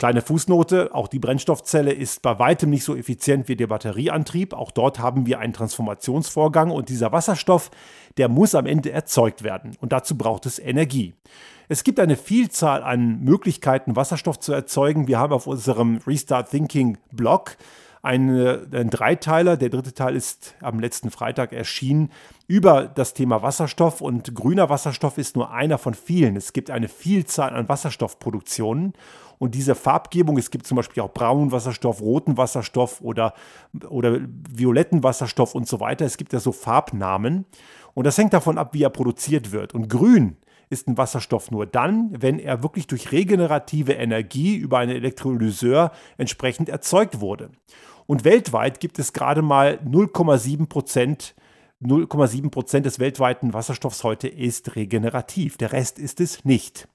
Kleine 0.00 0.22
Fußnote, 0.22 0.94
auch 0.94 1.08
die 1.08 1.18
Brennstoffzelle 1.18 1.92
ist 1.92 2.22
bei 2.22 2.38
weitem 2.38 2.70
nicht 2.70 2.84
so 2.84 2.96
effizient 2.96 3.48
wie 3.48 3.54
der 3.54 3.66
Batterieantrieb. 3.66 4.54
Auch 4.54 4.70
dort 4.70 4.98
haben 4.98 5.26
wir 5.26 5.40
einen 5.40 5.52
Transformationsvorgang 5.52 6.70
und 6.70 6.88
dieser 6.88 7.12
Wasserstoff, 7.12 7.70
der 8.16 8.30
muss 8.30 8.54
am 8.54 8.64
Ende 8.64 8.92
erzeugt 8.92 9.42
werden 9.42 9.76
und 9.78 9.92
dazu 9.92 10.16
braucht 10.16 10.46
es 10.46 10.58
Energie. 10.58 11.12
Es 11.68 11.84
gibt 11.84 12.00
eine 12.00 12.16
Vielzahl 12.16 12.82
an 12.82 13.20
Möglichkeiten, 13.20 13.94
Wasserstoff 13.94 14.38
zu 14.38 14.54
erzeugen. 14.54 15.06
Wir 15.06 15.18
haben 15.18 15.34
auf 15.34 15.46
unserem 15.46 15.98
Restart 16.06 16.48
Thinking 16.48 16.96
Blog 17.12 17.58
eine, 18.02 18.66
ein 18.72 18.90
Dreiteiler. 18.90 19.56
Der 19.56 19.68
dritte 19.68 19.92
Teil 19.92 20.16
ist 20.16 20.54
am 20.60 20.80
letzten 20.80 21.10
Freitag 21.10 21.52
erschienen 21.52 22.10
über 22.46 22.86
das 22.86 23.14
Thema 23.14 23.42
Wasserstoff 23.42 24.00
und 24.00 24.34
grüner 24.34 24.68
Wasserstoff 24.68 25.18
ist 25.18 25.36
nur 25.36 25.52
einer 25.52 25.78
von 25.78 25.94
vielen. 25.94 26.36
Es 26.36 26.52
gibt 26.52 26.70
eine 26.70 26.88
Vielzahl 26.88 27.54
an 27.54 27.68
Wasserstoffproduktionen 27.68 28.94
und 29.38 29.54
diese 29.54 29.74
Farbgebung, 29.74 30.36
es 30.36 30.50
gibt 30.50 30.66
zum 30.66 30.76
Beispiel 30.76 31.02
auch 31.02 31.12
braunen 31.12 31.52
Wasserstoff, 31.52 32.00
roten 32.00 32.36
Wasserstoff 32.36 33.00
oder, 33.00 33.34
oder 33.88 34.18
violetten 34.50 35.02
Wasserstoff 35.02 35.54
und 35.54 35.68
so 35.68 35.80
weiter. 35.80 36.04
Es 36.04 36.16
gibt 36.16 36.32
ja 36.32 36.40
so 36.40 36.52
Farbnamen 36.52 37.46
und 37.94 38.06
das 38.06 38.18
hängt 38.18 38.32
davon 38.32 38.58
ab, 38.58 38.74
wie 38.74 38.82
er 38.82 38.90
produziert 38.90 39.52
wird. 39.52 39.74
Und 39.74 39.88
grün 39.88 40.36
ist 40.70 40.88
ein 40.88 40.96
Wasserstoff 40.96 41.50
nur 41.50 41.66
dann, 41.66 42.10
wenn 42.18 42.38
er 42.38 42.62
wirklich 42.62 42.86
durch 42.86 43.12
regenerative 43.12 43.92
Energie 43.92 44.56
über 44.56 44.78
einen 44.78 44.96
Elektrolyseur 44.96 45.92
entsprechend 46.16 46.68
erzeugt 46.68 47.20
wurde. 47.20 47.50
Und 48.06 48.24
weltweit 48.24 48.80
gibt 48.80 48.98
es 48.98 49.12
gerade 49.12 49.42
mal 49.42 49.78
0,7 49.84 50.66
Prozent 50.66 51.34
0,7 51.82 52.50
Prozent 52.50 52.84
des 52.84 52.98
weltweiten 52.98 53.54
Wasserstoffs 53.54 54.04
heute 54.04 54.28
ist 54.28 54.76
regenerativ. 54.76 55.56
Der 55.56 55.72
Rest 55.72 55.98
ist 55.98 56.20
es 56.20 56.44
nicht. 56.44 56.88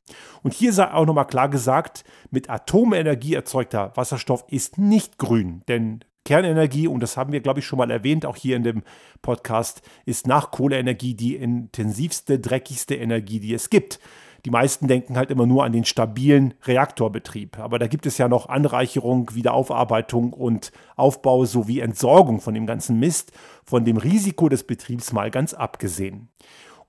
Und 0.43 0.53
hier 0.53 0.73
sei 0.73 0.91
auch 0.93 1.07
nochmal 1.07 1.25
klar 1.25 1.49
gesagt, 1.49 2.03
mit 2.29 2.51
Atomenergie 2.51 3.33
erzeugter 3.33 3.93
Wasserstoff 3.95 4.45
ist 4.47 4.77
nicht 4.77 5.17
grün, 5.17 5.63
denn 5.67 6.01
Kernenergie, 6.25 6.87
und 6.87 7.01
das 7.01 7.15
haben 7.15 7.31
wir, 7.31 7.39
glaube 7.39 7.59
ich, 7.59 7.65
schon 7.65 7.77
mal 7.77 7.91
erwähnt, 7.91 8.25
auch 8.25 8.35
hier 8.35 8.57
in 8.57 8.63
dem 8.63 8.83
Podcast, 9.21 9.81
ist 10.05 10.27
nach 10.27 10.51
Kohleenergie 10.51 11.13
die 11.13 11.35
intensivste, 11.35 12.39
dreckigste 12.39 12.95
Energie, 12.95 13.39
die 13.39 13.53
es 13.53 13.69
gibt. 13.69 13.99
Die 14.43 14.51
meisten 14.51 14.87
denken 14.87 15.17
halt 15.17 15.31
immer 15.31 15.47
nur 15.47 15.63
an 15.63 15.71
den 15.71 15.85
stabilen 15.85 16.53
Reaktorbetrieb. 16.63 17.57
Aber 17.57 17.79
da 17.79 17.87
gibt 17.87 18.05
es 18.05 18.19
ja 18.19 18.27
noch 18.27 18.47
Anreicherung, 18.47 19.31
Wiederaufarbeitung 19.33 20.33
und 20.33 20.71
Aufbau 20.95 21.45
sowie 21.45 21.79
Entsorgung 21.79 22.39
von 22.41 22.53
dem 22.53 22.67
ganzen 22.67 22.99
Mist, 22.99 23.31
von 23.63 23.85
dem 23.85 23.97
Risiko 23.97 24.49
des 24.49 24.63
Betriebs 24.63 25.13
mal 25.13 25.31
ganz 25.31 25.55
abgesehen. 25.55 26.29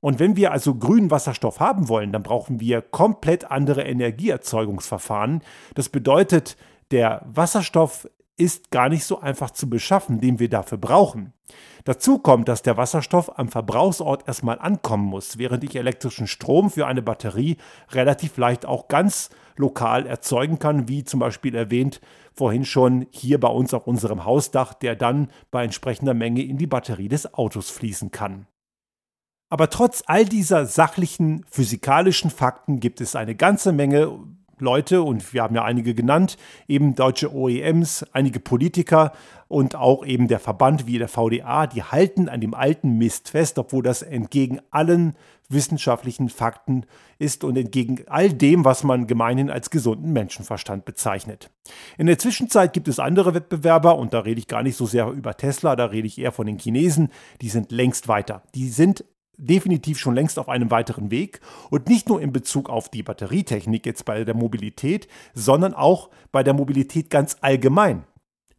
Und 0.00 0.18
wenn 0.18 0.36
wir 0.36 0.52
also 0.52 0.74
grünen 0.74 1.10
Wasserstoff 1.10 1.58
haben 1.58 1.88
wollen, 1.88 2.12
dann 2.12 2.22
brauchen 2.22 2.60
wir 2.60 2.82
komplett 2.82 3.50
andere 3.50 3.84
Energieerzeugungsverfahren. 3.84 5.42
Das 5.74 5.88
bedeutet, 5.88 6.58
der 6.90 7.22
Wasserstoff 7.26 8.06
ist 8.36 8.70
gar 8.70 8.88
nicht 8.88 9.04
so 9.04 9.20
einfach 9.20 9.50
zu 9.50 9.68
beschaffen, 9.68 10.20
den 10.20 10.38
wir 10.38 10.48
dafür 10.48 10.78
brauchen. 10.78 11.32
Dazu 11.84 12.18
kommt, 12.18 12.48
dass 12.48 12.62
der 12.62 12.76
Wasserstoff 12.76 13.38
am 13.38 13.48
Verbrauchsort 13.48 14.26
erstmal 14.26 14.58
ankommen 14.58 15.04
muss, 15.04 15.38
während 15.38 15.62
ich 15.64 15.76
elektrischen 15.76 16.26
Strom 16.26 16.70
für 16.70 16.86
eine 16.86 17.02
Batterie 17.02 17.56
relativ 17.92 18.36
leicht 18.36 18.66
auch 18.66 18.88
ganz 18.88 19.30
lokal 19.56 20.06
erzeugen 20.06 20.58
kann, 20.58 20.88
wie 20.88 21.04
zum 21.04 21.20
Beispiel 21.20 21.54
erwähnt 21.54 22.00
vorhin 22.34 22.64
schon 22.64 23.06
hier 23.10 23.40
bei 23.40 23.48
uns 23.48 23.72
auf 23.72 23.86
unserem 23.86 24.24
Hausdach, 24.24 24.74
der 24.74 24.96
dann 24.96 25.30
bei 25.50 25.64
entsprechender 25.64 26.12
Menge 26.12 26.42
in 26.42 26.58
die 26.58 26.66
Batterie 26.66 27.08
des 27.08 27.32
Autos 27.34 27.70
fließen 27.70 28.10
kann. 28.10 28.46
Aber 29.48 29.70
trotz 29.70 30.02
all 30.06 30.24
dieser 30.24 30.66
sachlichen 30.66 31.44
physikalischen 31.48 32.30
Fakten 32.30 32.80
gibt 32.80 33.00
es 33.00 33.14
eine 33.14 33.36
ganze 33.36 33.72
Menge 33.72 34.18
Leute, 34.58 35.02
und 35.02 35.32
wir 35.32 35.42
haben 35.42 35.54
ja 35.54 35.64
einige 35.64 35.94
genannt, 35.94 36.36
eben 36.68 36.94
deutsche 36.94 37.32
OEMs, 37.34 38.04
einige 38.12 38.40
Politiker 38.40 39.12
und 39.48 39.74
auch 39.76 40.04
eben 40.04 40.28
der 40.28 40.40
Verband 40.40 40.86
wie 40.86 40.98
der 40.98 41.08
VDA, 41.08 41.66
die 41.66 41.82
halten 41.82 42.28
an 42.28 42.40
dem 42.40 42.54
alten 42.54 42.98
Mist 42.98 43.30
fest, 43.30 43.58
obwohl 43.58 43.82
das 43.82 44.02
entgegen 44.02 44.60
allen 44.70 45.14
wissenschaftlichen 45.48 46.28
Fakten 46.28 46.84
ist 47.18 47.44
und 47.44 47.56
entgegen 47.56 48.02
all 48.08 48.32
dem, 48.32 48.64
was 48.64 48.82
man 48.82 49.06
gemeinhin 49.06 49.50
als 49.50 49.70
gesunden 49.70 50.12
Menschenverstand 50.12 50.84
bezeichnet. 50.84 51.50
In 51.98 52.06
der 52.06 52.18
Zwischenzeit 52.18 52.72
gibt 52.72 52.88
es 52.88 52.98
andere 52.98 53.34
Wettbewerber 53.34 53.96
und 53.96 54.12
da 54.12 54.20
rede 54.20 54.40
ich 54.40 54.48
gar 54.48 54.62
nicht 54.62 54.76
so 54.76 54.86
sehr 54.86 55.08
über 55.10 55.36
Tesla, 55.36 55.76
da 55.76 55.86
rede 55.86 56.06
ich 56.06 56.18
eher 56.18 56.32
von 56.32 56.46
den 56.46 56.58
Chinesen, 56.58 57.10
die 57.40 57.48
sind 57.48 57.70
längst 57.70 58.08
weiter. 58.08 58.42
Die 58.54 58.68
sind 58.68 59.04
definitiv 59.36 59.98
schon 59.98 60.14
längst 60.14 60.38
auf 60.38 60.48
einem 60.48 60.70
weiteren 60.70 61.10
Weg 61.10 61.40
und 61.70 61.88
nicht 61.88 62.08
nur 62.08 62.20
in 62.20 62.32
Bezug 62.32 62.70
auf 62.70 62.88
die 62.88 63.02
Batterietechnik 63.02 63.86
jetzt 63.86 64.04
bei 64.04 64.24
der 64.24 64.34
Mobilität, 64.34 65.08
sondern 65.34 65.74
auch 65.74 66.10
bei 66.32 66.42
der 66.42 66.54
Mobilität 66.54 67.10
ganz 67.10 67.36
allgemein. 67.40 68.04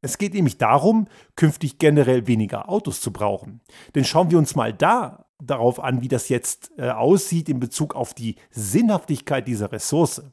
Es 0.01 0.17
geht 0.17 0.33
nämlich 0.33 0.57
darum, 0.57 1.07
künftig 1.35 1.79
generell 1.79 2.27
weniger 2.27 2.69
Autos 2.69 3.01
zu 3.01 3.11
brauchen. 3.11 3.61
Denn 3.95 4.05
schauen 4.05 4.29
wir 4.31 4.37
uns 4.37 4.55
mal 4.55 4.73
da 4.73 5.25
darauf 5.41 5.79
an, 5.83 6.01
wie 6.01 6.07
das 6.07 6.29
jetzt 6.29 6.71
äh, 6.77 6.89
aussieht 6.89 7.49
in 7.49 7.59
Bezug 7.59 7.95
auf 7.95 8.13
die 8.13 8.35
Sinnhaftigkeit 8.51 9.47
dieser 9.47 9.71
Ressource. 9.71 10.23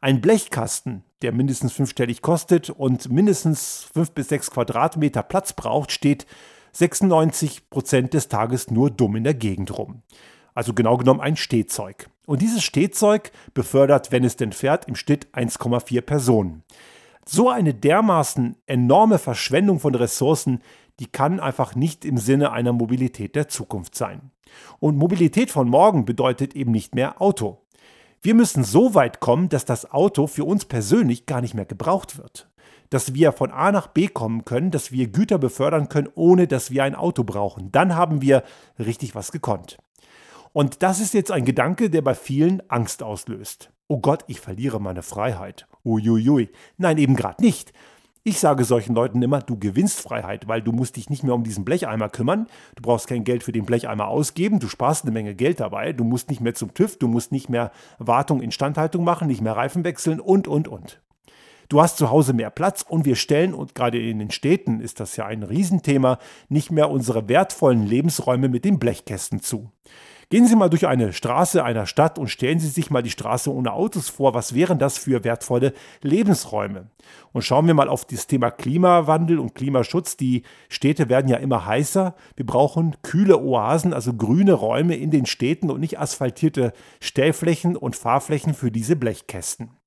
Ein 0.00 0.20
Blechkasten, 0.20 1.02
der 1.22 1.32
mindestens 1.32 1.72
fünfstellig 1.72 2.22
kostet 2.22 2.70
und 2.70 3.10
mindestens 3.10 3.88
fünf 3.92 4.12
bis 4.12 4.28
sechs 4.28 4.50
Quadratmeter 4.50 5.22
Platz 5.22 5.52
braucht, 5.52 5.90
steht 5.90 6.26
96 6.72 7.70
Prozent 7.70 8.14
des 8.14 8.28
Tages 8.28 8.70
nur 8.70 8.90
dumm 8.90 9.16
in 9.16 9.24
der 9.24 9.34
Gegend 9.34 9.76
rum. 9.76 10.02
Also 10.54 10.74
genau 10.74 10.96
genommen 10.96 11.20
ein 11.20 11.36
Stehzeug. 11.36 12.08
Und 12.26 12.42
dieses 12.42 12.64
Stehzeug 12.64 13.30
befördert, 13.54 14.10
wenn 14.12 14.24
es 14.24 14.36
denn 14.36 14.52
fährt, 14.52 14.86
im 14.86 14.96
Schnitt 14.96 15.28
1,4 15.32 16.00
Personen. 16.00 16.64
So 17.24 17.48
eine 17.48 17.74
dermaßen 17.74 18.56
enorme 18.66 19.18
Verschwendung 19.18 19.80
von 19.80 19.94
Ressourcen, 19.94 20.60
die 20.98 21.06
kann 21.06 21.40
einfach 21.40 21.74
nicht 21.74 22.04
im 22.04 22.18
Sinne 22.18 22.52
einer 22.52 22.72
Mobilität 22.72 23.36
der 23.36 23.48
Zukunft 23.48 23.94
sein. 23.94 24.30
Und 24.80 24.96
Mobilität 24.96 25.50
von 25.50 25.68
morgen 25.68 26.04
bedeutet 26.04 26.56
eben 26.56 26.72
nicht 26.72 26.94
mehr 26.94 27.20
Auto. 27.20 27.62
Wir 28.20 28.34
müssen 28.34 28.64
so 28.64 28.94
weit 28.94 29.20
kommen, 29.20 29.48
dass 29.48 29.64
das 29.64 29.90
Auto 29.90 30.26
für 30.26 30.44
uns 30.44 30.64
persönlich 30.64 31.26
gar 31.26 31.40
nicht 31.40 31.54
mehr 31.54 31.66
gebraucht 31.66 32.18
wird. 32.18 32.48
Dass 32.90 33.14
wir 33.14 33.32
von 33.32 33.50
A 33.50 33.72
nach 33.72 33.88
B 33.88 34.08
kommen 34.08 34.44
können, 34.44 34.70
dass 34.70 34.92
wir 34.92 35.08
Güter 35.08 35.38
befördern 35.38 35.88
können, 35.88 36.08
ohne 36.14 36.46
dass 36.46 36.70
wir 36.70 36.84
ein 36.84 36.94
Auto 36.94 37.24
brauchen. 37.24 37.70
Dann 37.72 37.94
haben 37.94 38.22
wir 38.22 38.42
richtig 38.78 39.14
was 39.14 39.32
gekonnt. 39.32 39.78
Und 40.52 40.82
das 40.82 41.00
ist 41.00 41.14
jetzt 41.14 41.30
ein 41.30 41.44
Gedanke, 41.44 41.90
der 41.90 42.02
bei 42.02 42.14
vielen 42.14 42.62
Angst 42.68 43.02
auslöst. 43.02 43.70
Oh 43.86 43.98
Gott, 44.00 44.24
ich 44.26 44.40
verliere 44.40 44.80
meine 44.80 45.02
Freiheit. 45.02 45.66
Uiuiui. 45.84 46.50
Nein, 46.76 46.98
eben 46.98 47.16
gerade 47.16 47.42
nicht. 47.42 47.72
Ich 48.24 48.40
sage 48.40 48.64
solchen 48.64 48.94
Leuten 48.94 49.22
immer, 49.22 49.40
du 49.40 49.58
gewinnst 49.58 50.00
Freiheit, 50.00 50.48
weil 50.48 50.60
du 50.60 50.72
musst 50.72 50.96
dich 50.96 51.08
nicht 51.08 51.22
mehr 51.22 51.34
um 51.34 51.44
diesen 51.44 51.64
Blecheimer 51.64 52.10
kümmern. 52.10 52.46
Du 52.76 52.82
brauchst 52.82 53.06
kein 53.06 53.24
Geld 53.24 53.42
für 53.42 53.52
den 53.52 53.64
Blecheimer 53.64 54.08
ausgeben. 54.08 54.58
Du 54.58 54.68
sparst 54.68 55.04
eine 55.04 55.12
Menge 55.12 55.34
Geld 55.34 55.60
dabei. 55.60 55.94
Du 55.94 56.04
musst 56.04 56.28
nicht 56.28 56.42
mehr 56.42 56.54
zum 56.54 56.74
TÜV. 56.74 56.98
Du 56.98 57.08
musst 57.08 57.32
nicht 57.32 57.48
mehr 57.48 57.72
Wartung, 57.98 58.42
Instandhaltung 58.42 59.04
machen, 59.04 59.28
nicht 59.28 59.40
mehr 59.40 59.56
Reifen 59.56 59.84
wechseln 59.84 60.20
und, 60.20 60.46
und, 60.46 60.68
und. 60.68 61.00
Du 61.68 61.82
hast 61.82 61.98
zu 61.98 62.10
Hause 62.10 62.32
mehr 62.32 62.48
Platz 62.48 62.82
und 62.88 63.04
wir 63.04 63.16
stellen, 63.16 63.52
und 63.52 63.74
gerade 63.74 63.98
in 63.98 64.18
den 64.18 64.30
Städten 64.30 64.80
ist 64.80 65.00
das 65.00 65.16
ja 65.16 65.26
ein 65.26 65.42
Riesenthema, 65.42 66.18
nicht 66.48 66.70
mehr 66.70 66.90
unsere 66.90 67.28
wertvollen 67.28 67.86
Lebensräume 67.86 68.48
mit 68.48 68.64
den 68.64 68.78
Blechkästen 68.78 69.42
zu. 69.42 69.70
Gehen 70.30 70.46
Sie 70.46 70.56
mal 70.56 70.68
durch 70.68 70.86
eine 70.86 71.14
Straße 71.14 71.64
einer 71.64 71.86
Stadt 71.86 72.18
und 72.18 72.28
stellen 72.28 72.58
Sie 72.58 72.68
sich 72.68 72.90
mal 72.90 73.02
die 73.02 73.10
Straße 73.10 73.52
ohne 73.52 73.72
Autos 73.72 74.10
vor. 74.10 74.34
Was 74.34 74.54
wären 74.54 74.78
das 74.78 74.98
für 74.98 75.24
wertvolle 75.24 75.72
Lebensräume? 76.02 76.90
Und 77.32 77.42
schauen 77.42 77.66
wir 77.66 77.72
mal 77.72 77.88
auf 77.88 78.04
das 78.04 78.26
Thema 78.26 78.50
Klimawandel 78.50 79.38
und 79.38 79.54
Klimaschutz. 79.54 80.18
Die 80.18 80.42
Städte 80.68 81.08
werden 81.08 81.28
ja 81.28 81.38
immer 81.38 81.64
heißer. 81.64 82.14
Wir 82.36 82.44
brauchen 82.46 82.96
kühle 83.02 83.38
Oasen, 83.38 83.94
also 83.94 84.12
grüne 84.12 84.52
Räume 84.52 84.96
in 84.96 85.10
den 85.10 85.24
Städten 85.24 85.70
und 85.70 85.80
nicht 85.80 85.98
asphaltierte 85.98 86.74
Stellflächen 87.00 87.74
und 87.74 87.96
Fahrflächen 87.96 88.52
für 88.52 88.70
diese 88.70 88.96
Blechkästen. 88.96 89.77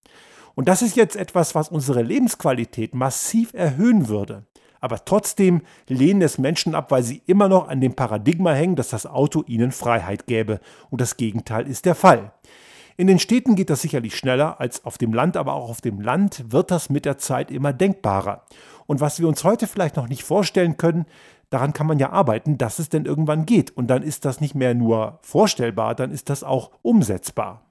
Und 0.61 0.67
das 0.67 0.83
ist 0.83 0.95
jetzt 0.95 1.15
etwas, 1.15 1.55
was 1.55 1.69
unsere 1.69 2.03
Lebensqualität 2.03 2.93
massiv 2.93 3.51
erhöhen 3.55 4.09
würde. 4.09 4.45
Aber 4.79 5.03
trotzdem 5.03 5.63
lehnen 5.87 6.21
es 6.21 6.37
Menschen 6.37 6.75
ab, 6.75 6.91
weil 6.91 7.01
sie 7.01 7.23
immer 7.25 7.49
noch 7.49 7.67
an 7.67 7.81
dem 7.81 7.95
Paradigma 7.95 8.51
hängen, 8.51 8.75
dass 8.75 8.89
das 8.89 9.07
Auto 9.07 9.43
ihnen 9.47 9.71
Freiheit 9.71 10.27
gäbe. 10.27 10.59
Und 10.91 11.01
das 11.01 11.17
Gegenteil 11.17 11.65
ist 11.65 11.85
der 11.85 11.95
Fall. 11.95 12.31
In 12.95 13.07
den 13.07 13.17
Städten 13.17 13.55
geht 13.55 13.71
das 13.71 13.81
sicherlich 13.81 14.15
schneller 14.15 14.61
als 14.61 14.85
auf 14.85 14.99
dem 14.99 15.15
Land, 15.15 15.35
aber 15.35 15.53
auch 15.53 15.67
auf 15.67 15.81
dem 15.81 15.99
Land 15.99 16.51
wird 16.51 16.69
das 16.69 16.91
mit 16.91 17.05
der 17.05 17.17
Zeit 17.17 17.49
immer 17.49 17.73
denkbarer. 17.73 18.45
Und 18.85 19.01
was 19.01 19.19
wir 19.19 19.27
uns 19.27 19.43
heute 19.43 19.65
vielleicht 19.65 19.95
noch 19.95 20.09
nicht 20.09 20.23
vorstellen 20.23 20.77
können, 20.77 21.07
daran 21.49 21.73
kann 21.73 21.87
man 21.87 21.97
ja 21.97 22.11
arbeiten, 22.11 22.59
dass 22.59 22.77
es 22.77 22.87
denn 22.87 23.05
irgendwann 23.05 23.47
geht. 23.47 23.75
Und 23.75 23.87
dann 23.87 24.03
ist 24.03 24.25
das 24.25 24.41
nicht 24.41 24.53
mehr 24.53 24.75
nur 24.75 25.17
vorstellbar, 25.23 25.95
dann 25.95 26.11
ist 26.11 26.29
das 26.29 26.43
auch 26.43 26.69
umsetzbar. 26.83 27.63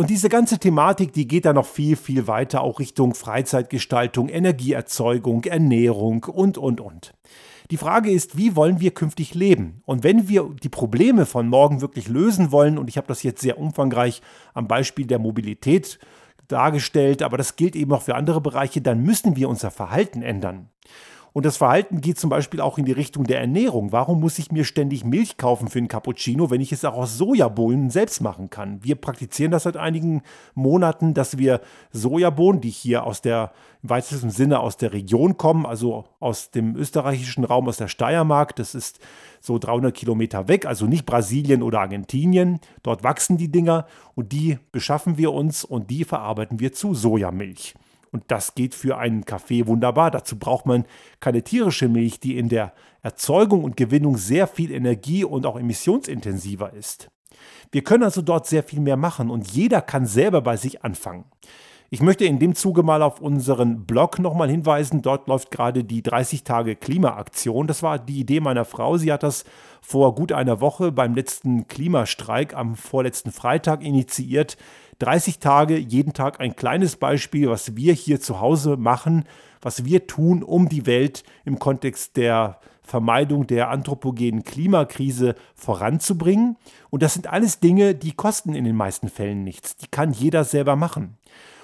Und 0.00 0.08
diese 0.08 0.30
ganze 0.30 0.58
Thematik, 0.58 1.12
die 1.12 1.28
geht 1.28 1.44
da 1.44 1.52
noch 1.52 1.66
viel, 1.66 1.94
viel 1.94 2.26
weiter, 2.26 2.62
auch 2.62 2.80
Richtung 2.80 3.12
Freizeitgestaltung, 3.12 4.30
Energieerzeugung, 4.30 5.44
Ernährung 5.44 6.24
und, 6.24 6.56
und, 6.56 6.80
und. 6.80 7.12
Die 7.70 7.76
Frage 7.76 8.10
ist, 8.10 8.38
wie 8.38 8.56
wollen 8.56 8.80
wir 8.80 8.92
künftig 8.92 9.34
leben? 9.34 9.82
Und 9.84 10.02
wenn 10.02 10.26
wir 10.26 10.54
die 10.62 10.70
Probleme 10.70 11.26
von 11.26 11.48
morgen 11.48 11.82
wirklich 11.82 12.08
lösen 12.08 12.50
wollen, 12.50 12.78
und 12.78 12.88
ich 12.88 12.96
habe 12.96 13.08
das 13.08 13.22
jetzt 13.22 13.42
sehr 13.42 13.58
umfangreich 13.58 14.22
am 14.54 14.68
Beispiel 14.68 15.06
der 15.06 15.18
Mobilität 15.18 15.98
dargestellt, 16.48 17.20
aber 17.20 17.36
das 17.36 17.56
gilt 17.56 17.76
eben 17.76 17.92
auch 17.92 18.00
für 18.00 18.14
andere 18.14 18.40
Bereiche, 18.40 18.80
dann 18.80 19.02
müssen 19.02 19.36
wir 19.36 19.50
unser 19.50 19.70
Verhalten 19.70 20.22
ändern. 20.22 20.70
Und 21.32 21.46
das 21.46 21.56
Verhalten 21.56 22.00
geht 22.00 22.18
zum 22.18 22.30
Beispiel 22.30 22.60
auch 22.60 22.78
in 22.78 22.84
die 22.84 22.92
Richtung 22.92 23.24
der 23.24 23.40
Ernährung. 23.40 23.92
Warum 23.92 24.20
muss 24.20 24.38
ich 24.38 24.50
mir 24.50 24.64
ständig 24.64 25.04
Milch 25.04 25.36
kaufen 25.36 25.68
für 25.68 25.78
einen 25.78 25.88
Cappuccino, 25.88 26.50
wenn 26.50 26.60
ich 26.60 26.72
es 26.72 26.84
auch 26.84 26.94
aus 26.94 27.18
Sojabohnen 27.18 27.90
selbst 27.90 28.20
machen 28.20 28.50
kann? 28.50 28.82
Wir 28.82 28.96
praktizieren 28.96 29.52
das 29.52 29.62
seit 29.62 29.76
einigen 29.76 30.22
Monaten, 30.54 31.14
dass 31.14 31.38
wir 31.38 31.60
Sojabohnen, 31.92 32.60
die 32.60 32.70
hier 32.70 33.04
aus 33.04 33.22
der, 33.22 33.52
im 33.82 33.90
weitesten 33.90 34.30
Sinne 34.30 34.60
aus 34.60 34.76
der 34.76 34.92
Region 34.92 35.36
kommen, 35.36 35.66
also 35.66 36.04
aus 36.18 36.50
dem 36.50 36.74
österreichischen 36.76 37.44
Raum, 37.44 37.68
aus 37.68 37.76
der 37.76 37.88
Steiermark, 37.88 38.56
das 38.56 38.74
ist 38.74 38.98
so 39.40 39.58
300 39.58 39.94
Kilometer 39.94 40.48
weg, 40.48 40.66
also 40.66 40.86
nicht 40.86 41.06
Brasilien 41.06 41.62
oder 41.62 41.80
Argentinien. 41.80 42.60
Dort 42.82 43.04
wachsen 43.04 43.36
die 43.38 43.50
Dinger 43.50 43.86
und 44.14 44.32
die 44.32 44.58
beschaffen 44.72 45.16
wir 45.16 45.32
uns 45.32 45.64
und 45.64 45.90
die 45.90 46.04
verarbeiten 46.04 46.60
wir 46.60 46.72
zu 46.72 46.94
Sojamilch. 46.94 47.74
Und 48.12 48.24
das 48.28 48.54
geht 48.54 48.74
für 48.74 48.98
einen 48.98 49.24
Kaffee 49.24 49.66
wunderbar. 49.66 50.10
Dazu 50.10 50.38
braucht 50.38 50.66
man 50.66 50.84
keine 51.20 51.42
tierische 51.42 51.88
Milch, 51.88 52.20
die 52.20 52.36
in 52.38 52.48
der 52.48 52.72
Erzeugung 53.02 53.64
und 53.64 53.76
Gewinnung 53.76 54.16
sehr 54.16 54.46
viel 54.46 54.72
Energie 54.72 55.24
und 55.24 55.46
auch 55.46 55.58
emissionsintensiver 55.58 56.72
ist. 56.72 57.10
Wir 57.72 57.84
können 57.84 58.02
also 58.02 58.22
dort 58.22 58.46
sehr 58.46 58.62
viel 58.62 58.80
mehr 58.80 58.96
machen 58.96 59.30
und 59.30 59.50
jeder 59.52 59.80
kann 59.80 60.06
selber 60.06 60.40
bei 60.40 60.56
sich 60.56 60.82
anfangen. 60.82 61.24
Ich 61.92 62.02
möchte 62.02 62.24
in 62.24 62.38
dem 62.38 62.54
Zuge 62.54 62.84
mal 62.84 63.02
auf 63.02 63.20
unseren 63.20 63.84
Blog 63.84 64.20
nochmal 64.20 64.48
hinweisen. 64.48 65.02
Dort 65.02 65.26
läuft 65.26 65.50
gerade 65.50 65.82
die 65.82 66.04
30 66.04 66.44
Tage 66.44 66.76
Klimaaktion. 66.76 67.66
Das 67.66 67.82
war 67.82 67.98
die 67.98 68.20
Idee 68.20 68.38
meiner 68.38 68.64
Frau. 68.64 68.96
Sie 68.96 69.10
hat 69.12 69.24
das 69.24 69.44
vor 69.80 70.14
gut 70.14 70.30
einer 70.30 70.60
Woche 70.60 70.92
beim 70.92 71.16
letzten 71.16 71.66
Klimastreik 71.66 72.54
am 72.54 72.76
vorletzten 72.76 73.32
Freitag 73.32 73.82
initiiert. 73.82 74.56
30 75.00 75.38
Tage, 75.38 75.76
jeden 75.76 76.12
Tag 76.12 76.40
ein 76.40 76.56
kleines 76.56 76.96
Beispiel, 76.96 77.48
was 77.48 77.76
wir 77.76 77.92
hier 77.92 78.20
zu 78.20 78.40
Hause 78.40 78.76
machen, 78.76 79.24
was 79.60 79.84
wir 79.84 80.06
tun, 80.06 80.42
um 80.42 80.68
die 80.68 80.86
Welt 80.86 81.24
im 81.44 81.58
Kontext 81.58 82.16
der 82.16 82.60
Vermeidung 82.82 83.46
der 83.46 83.70
anthropogenen 83.70 84.42
Klimakrise 84.44 85.34
voranzubringen. 85.54 86.56
Und 86.90 87.02
das 87.02 87.14
sind 87.14 87.28
alles 87.28 87.60
Dinge, 87.60 87.94
die 87.94 88.12
kosten 88.12 88.54
in 88.54 88.64
den 88.64 88.76
meisten 88.76 89.08
Fällen 89.08 89.44
nichts. 89.44 89.76
Die 89.76 89.86
kann 89.86 90.12
jeder 90.12 90.44
selber 90.44 90.76
machen. 90.76 91.16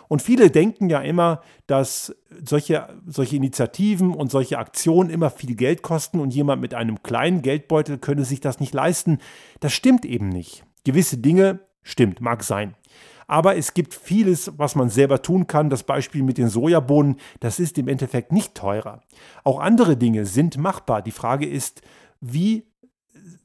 Und 0.08 0.22
viele 0.22 0.50
denken 0.50 0.88
ja 0.88 1.00
immer, 1.00 1.42
dass 1.66 2.14
solche, 2.44 2.88
solche 3.06 3.36
Initiativen 3.36 4.14
und 4.14 4.30
solche 4.30 4.58
Aktionen 4.58 5.10
immer 5.10 5.30
viel 5.30 5.56
Geld 5.56 5.82
kosten 5.82 6.20
und 6.20 6.32
jemand 6.32 6.62
mit 6.62 6.74
einem 6.74 7.02
kleinen 7.02 7.42
Geldbeutel 7.42 7.98
könne 7.98 8.24
sich 8.24 8.40
das 8.40 8.60
nicht 8.60 8.72
leisten. 8.72 9.18
Das 9.60 9.72
stimmt 9.72 10.04
eben 10.04 10.28
nicht. 10.28 10.64
Gewisse 10.84 11.18
Dinge 11.18 11.58
stimmt, 11.82 12.20
mag 12.20 12.44
sein. 12.44 12.76
Aber 13.26 13.56
es 13.56 13.74
gibt 13.74 13.94
vieles, 13.94 14.52
was 14.56 14.74
man 14.74 14.88
selber 14.88 15.22
tun 15.22 15.46
kann. 15.46 15.70
Das 15.70 15.82
Beispiel 15.82 16.22
mit 16.22 16.38
den 16.38 16.48
Sojabohnen, 16.48 17.16
das 17.40 17.58
ist 17.58 17.78
im 17.78 17.88
Endeffekt 17.88 18.32
nicht 18.32 18.54
teurer. 18.54 19.00
Auch 19.42 19.60
andere 19.60 19.96
Dinge 19.96 20.26
sind 20.26 20.58
machbar. 20.58 21.02
Die 21.02 21.10
Frage 21.10 21.46
ist, 21.46 21.82
wie 22.20 22.64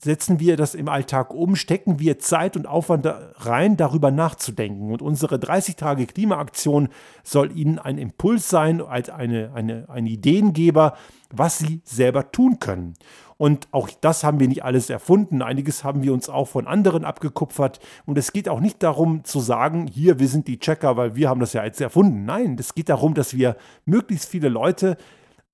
setzen 0.03 0.39
wir 0.39 0.57
das 0.57 0.75
im 0.75 0.89
Alltag 0.89 1.33
um, 1.33 1.55
stecken 1.55 1.99
wir 1.99 2.19
Zeit 2.19 2.55
und 2.55 2.67
Aufwand 2.67 3.05
rein, 3.05 3.77
darüber 3.77 4.11
nachzudenken. 4.11 4.91
Und 4.91 5.01
unsere 5.01 5.39
30 5.39 5.75
Tage 5.75 6.05
Klimaaktion 6.05 6.89
soll 7.23 7.55
Ihnen 7.55 7.79
ein 7.79 7.97
Impuls 7.97 8.49
sein, 8.49 8.81
als 8.81 9.09
eine, 9.09 9.51
eine, 9.53 9.85
ein 9.89 10.07
Ideengeber, 10.07 10.97
was 11.31 11.59
Sie 11.59 11.81
selber 11.83 12.31
tun 12.31 12.59
können. 12.59 12.95
Und 13.41 13.69
auch 13.71 13.89
das 14.01 14.23
haben 14.23 14.39
wir 14.39 14.47
nicht 14.47 14.63
alles 14.63 14.91
erfunden. 14.91 15.41
Einiges 15.41 15.84
haben 15.84 16.04
wir 16.04 16.13
uns 16.13 16.30
auch 16.30 16.47
von 16.47 16.67
anderen 16.67 17.04
abgekupfert. 17.04 17.80
Und 18.06 18.19
es 18.19 18.34
geht 18.34 18.47
auch 18.47 18.60
nicht 18.60 18.84
darum 18.84 19.23
zu 19.23 19.39
sagen, 19.39 19.88
hier, 19.88 20.19
wir 20.19 20.27
sind 20.27 20.47
die 20.47 20.60
Checker, 20.60 20.95
weil 20.95 21.15
wir 21.15 21.27
haben 21.27 21.39
das 21.39 21.54
ja 21.54 21.65
jetzt 21.65 21.82
erfunden. 21.82 22.23
Nein, 22.23 22.56
es 22.60 22.75
geht 22.75 22.89
darum, 22.89 23.15
dass 23.15 23.36
wir 23.36 23.58
möglichst 23.84 24.30
viele 24.30 24.47
Leute 24.47 24.95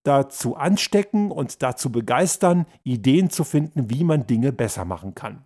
dazu 0.04 0.58
anstecken 0.58 1.32
und 1.32 1.64
dazu 1.64 1.90
begeistern, 1.90 2.66
Ideen 2.84 3.30
zu 3.30 3.46
finden, 3.46 3.90
wie 3.90 4.04
man 4.04 4.28
Dinge 4.28 4.52
besser 4.52 4.84
machen 4.84 5.16
kann. 5.16 5.46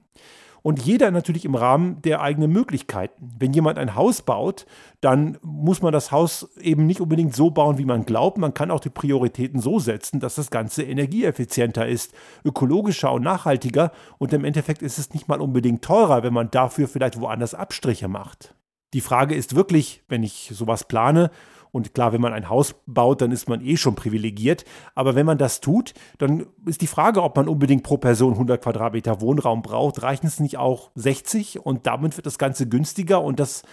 Und 0.63 0.83
jeder 0.83 1.09
natürlich 1.09 1.45
im 1.45 1.55
Rahmen 1.55 2.01
der 2.03 2.21
eigenen 2.21 2.51
Möglichkeiten. 2.51 3.33
Wenn 3.39 3.53
jemand 3.53 3.79
ein 3.79 3.95
Haus 3.95 4.21
baut, 4.21 4.65
dann 4.99 5.37
muss 5.41 5.81
man 5.81 5.91
das 5.91 6.11
Haus 6.11 6.49
eben 6.59 6.85
nicht 6.85 7.01
unbedingt 7.01 7.35
so 7.35 7.49
bauen, 7.49 7.77
wie 7.77 7.85
man 7.85 8.05
glaubt. 8.05 8.37
Man 8.37 8.53
kann 8.53 8.69
auch 8.69 8.79
die 8.79 8.89
Prioritäten 8.89 9.59
so 9.59 9.79
setzen, 9.79 10.19
dass 10.19 10.35
das 10.35 10.51
Ganze 10.51 10.83
energieeffizienter 10.83 11.87
ist, 11.87 12.13
ökologischer 12.45 13.11
und 13.11 13.23
nachhaltiger. 13.23 13.91
Und 14.19 14.33
im 14.33 14.45
Endeffekt 14.45 14.83
ist 14.83 14.99
es 14.99 15.13
nicht 15.13 15.27
mal 15.27 15.41
unbedingt 15.41 15.83
teurer, 15.83 16.21
wenn 16.21 16.33
man 16.33 16.51
dafür 16.51 16.87
vielleicht 16.87 17.19
woanders 17.19 17.55
Abstriche 17.55 18.07
macht. 18.07 18.55
Die 18.93 19.01
Frage 19.01 19.35
ist 19.35 19.55
wirklich, 19.55 20.03
wenn 20.09 20.21
ich 20.21 20.51
sowas 20.53 20.83
plane, 20.83 21.31
und 21.71 21.93
klar, 21.93 22.11
wenn 22.13 22.21
man 22.21 22.33
ein 22.33 22.49
Haus 22.49 22.75
baut, 22.85 23.21
dann 23.21 23.31
ist 23.31 23.47
man 23.47 23.61
eh 23.61 23.77
schon 23.77 23.95
privilegiert. 23.95 24.65
Aber 24.93 25.15
wenn 25.15 25.25
man 25.25 25.37
das 25.37 25.61
tut, 25.61 25.93
dann 26.17 26.47
ist 26.65 26.81
die 26.81 26.87
Frage, 26.87 27.23
ob 27.23 27.37
man 27.37 27.47
unbedingt 27.47 27.83
pro 27.83 27.97
Person 27.97 28.33
100 28.33 28.61
Quadratmeter 28.61 29.21
Wohnraum 29.21 29.61
braucht. 29.61 30.03
Reichen 30.03 30.27
es 30.27 30.39
nicht 30.39 30.57
auch 30.57 30.91
60? 30.95 31.65
Und 31.65 31.87
damit 31.87 32.17
wird 32.17 32.25
das 32.25 32.37
Ganze 32.37 32.67
günstiger 32.67 33.21
und 33.21 33.39
das 33.39 33.63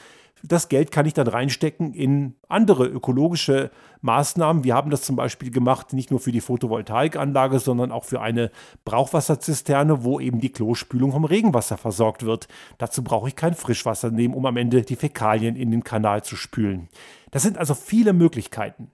das 0.42 0.68
Geld 0.68 0.90
kann 0.90 1.06
ich 1.06 1.14
dann 1.14 1.26
reinstecken 1.26 1.94
in 1.94 2.34
andere 2.48 2.86
ökologische 2.86 3.70
Maßnahmen. 4.00 4.64
Wir 4.64 4.74
haben 4.74 4.90
das 4.90 5.02
zum 5.02 5.16
Beispiel 5.16 5.50
gemacht, 5.50 5.92
nicht 5.92 6.10
nur 6.10 6.20
für 6.20 6.32
die 6.32 6.40
Photovoltaikanlage, 6.40 7.58
sondern 7.58 7.92
auch 7.92 8.04
für 8.04 8.20
eine 8.20 8.50
Brauchwasserzisterne, 8.84 10.04
wo 10.04 10.20
eben 10.20 10.40
die 10.40 10.52
Klospülung 10.52 11.12
vom 11.12 11.24
Regenwasser 11.24 11.76
versorgt 11.76 12.24
wird. 12.24 12.48
Dazu 12.78 13.02
brauche 13.02 13.28
ich 13.28 13.36
kein 13.36 13.54
Frischwasser 13.54 14.10
nehmen, 14.10 14.34
um 14.34 14.46
am 14.46 14.56
Ende 14.56 14.82
die 14.82 14.96
Fäkalien 14.96 15.56
in 15.56 15.70
den 15.70 15.84
Kanal 15.84 16.22
zu 16.22 16.36
spülen. 16.36 16.88
Das 17.30 17.42
sind 17.42 17.58
also 17.58 17.74
viele 17.74 18.12
Möglichkeiten. 18.12 18.90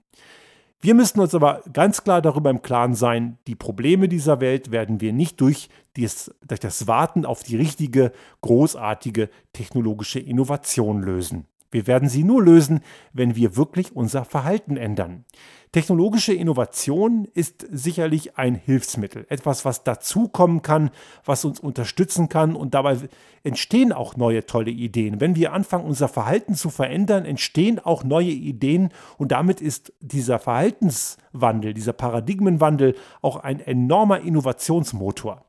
Wir 0.81 0.93
müssen 0.93 1.19
uns 1.19 1.33
aber 1.33 1.61
ganz 1.73 2.03
klar 2.03 2.21
darüber 2.21 2.49
im 2.49 2.61
Klaren 2.61 2.93
sein, 2.93 3.39
die 3.47 3.55
Probleme 3.55 4.07
dieser 4.07 4.39
Welt 4.39 4.71
werden 4.71 5.01
wir 5.01 5.13
nicht 5.13 5.41
durch, 5.41 5.69
dies, 5.95 6.31
durch 6.47 6.59
das 6.59 6.87
Warten 6.87 7.25
auf 7.25 7.43
die 7.43 7.55
richtige, 7.55 8.11
großartige 8.41 9.29
technologische 9.53 10.19
Innovation 10.19 11.01
lösen. 11.01 11.47
Wir 11.75 11.87
werden 11.87 12.07
sie 12.07 12.23
nur 12.23 12.41
lösen, 12.41 12.79
wenn 13.11 13.35
wir 13.35 13.57
wirklich 13.57 13.93
unser 13.93 14.23
Verhalten 14.23 14.77
ändern. 14.77 15.25
Technologische 15.73 16.33
Innovation 16.33 17.27
ist 17.33 17.67
sicherlich 17.69 18.37
ein 18.37 18.55
Hilfsmittel, 18.55 19.25
etwas, 19.27 19.65
was 19.65 19.83
dazukommen 19.83 20.61
kann, 20.61 20.89
was 21.25 21.43
uns 21.43 21.59
unterstützen 21.59 22.29
kann 22.29 22.55
und 22.55 22.73
dabei 22.73 22.97
entstehen 23.43 23.91
auch 23.91 24.15
neue 24.15 24.45
tolle 24.45 24.71
Ideen. 24.71 25.19
Wenn 25.19 25.35
wir 25.35 25.51
anfangen, 25.51 25.83
unser 25.83 26.07
Verhalten 26.07 26.55
zu 26.55 26.69
verändern, 26.69 27.25
entstehen 27.25 27.79
auch 27.79 28.05
neue 28.05 28.31
Ideen 28.31 28.87
und 29.17 29.33
damit 29.33 29.59
ist 29.59 29.91
dieser 29.99 30.39
Verhaltenswandel, 30.39 31.73
dieser 31.73 31.91
Paradigmenwandel 31.91 32.95
auch 33.21 33.35
ein 33.35 33.59
enormer 33.59 34.21
Innovationsmotor. 34.21 35.43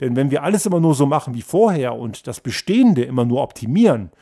Denn 0.00 0.14
wenn 0.14 0.30
wir 0.30 0.44
alles 0.44 0.64
immer 0.64 0.78
nur 0.78 0.94
so 0.94 1.06
machen 1.06 1.34
wie 1.34 1.42
vorher 1.42 1.96
und 1.96 2.28
das 2.28 2.40
Bestehende 2.40 3.02
immer 3.02 3.24
nur 3.24 3.42
optimieren, 3.42 4.12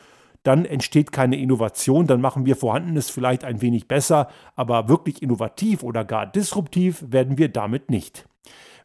dann 0.43 0.65
entsteht 0.65 1.11
keine 1.11 1.37
Innovation, 1.37 2.07
dann 2.07 2.21
machen 2.21 2.45
wir 2.45 2.55
Vorhandenes 2.55 3.09
vielleicht 3.09 3.43
ein 3.43 3.61
wenig 3.61 3.87
besser, 3.87 4.27
aber 4.55 4.89
wirklich 4.89 5.21
innovativ 5.21 5.83
oder 5.83 6.03
gar 6.03 6.25
disruptiv 6.25 7.03
werden 7.07 7.37
wir 7.37 7.49
damit 7.49 7.89
nicht. 7.89 8.25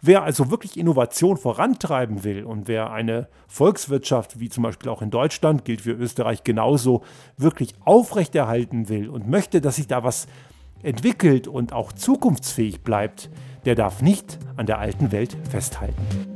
Wer 0.03 0.23
also 0.23 0.51
wirklich 0.51 0.79
Innovation 0.79 1.37
vorantreiben 1.37 2.23
will 2.23 2.45
und 2.45 2.69
wer 2.69 2.91
eine 2.93 3.29
Volkswirtschaft, 3.49 4.39
wie 4.39 4.51
zum 4.51 4.63
Beispiel 4.63 4.91
auch 4.91 5.01
in 5.01 5.11
Deutschland, 5.11 5.65
gilt 5.65 5.81
für 5.81 5.93
Österreich 5.93 6.45
genauso, 6.45 7.03
wirklich 7.39 7.75
aufrechterhalten 7.85 8.89
will 8.89 9.09
und 9.09 9.27
möchte, 9.27 9.61
dass 9.61 9.77
sich 9.77 9.87
da 9.87 10.05
was 10.05 10.27
entwickelt 10.83 11.49
und 11.49 11.73
auch 11.73 11.93
zukunftsfähig 11.93 12.83
bleibt, 12.83 13.31
der 13.65 13.75
darf 13.75 14.03
nicht 14.03 14.39
an 14.57 14.67
der 14.67 14.79
alten 14.79 15.11
Welt 15.13 15.37
festhalten. 15.51 16.36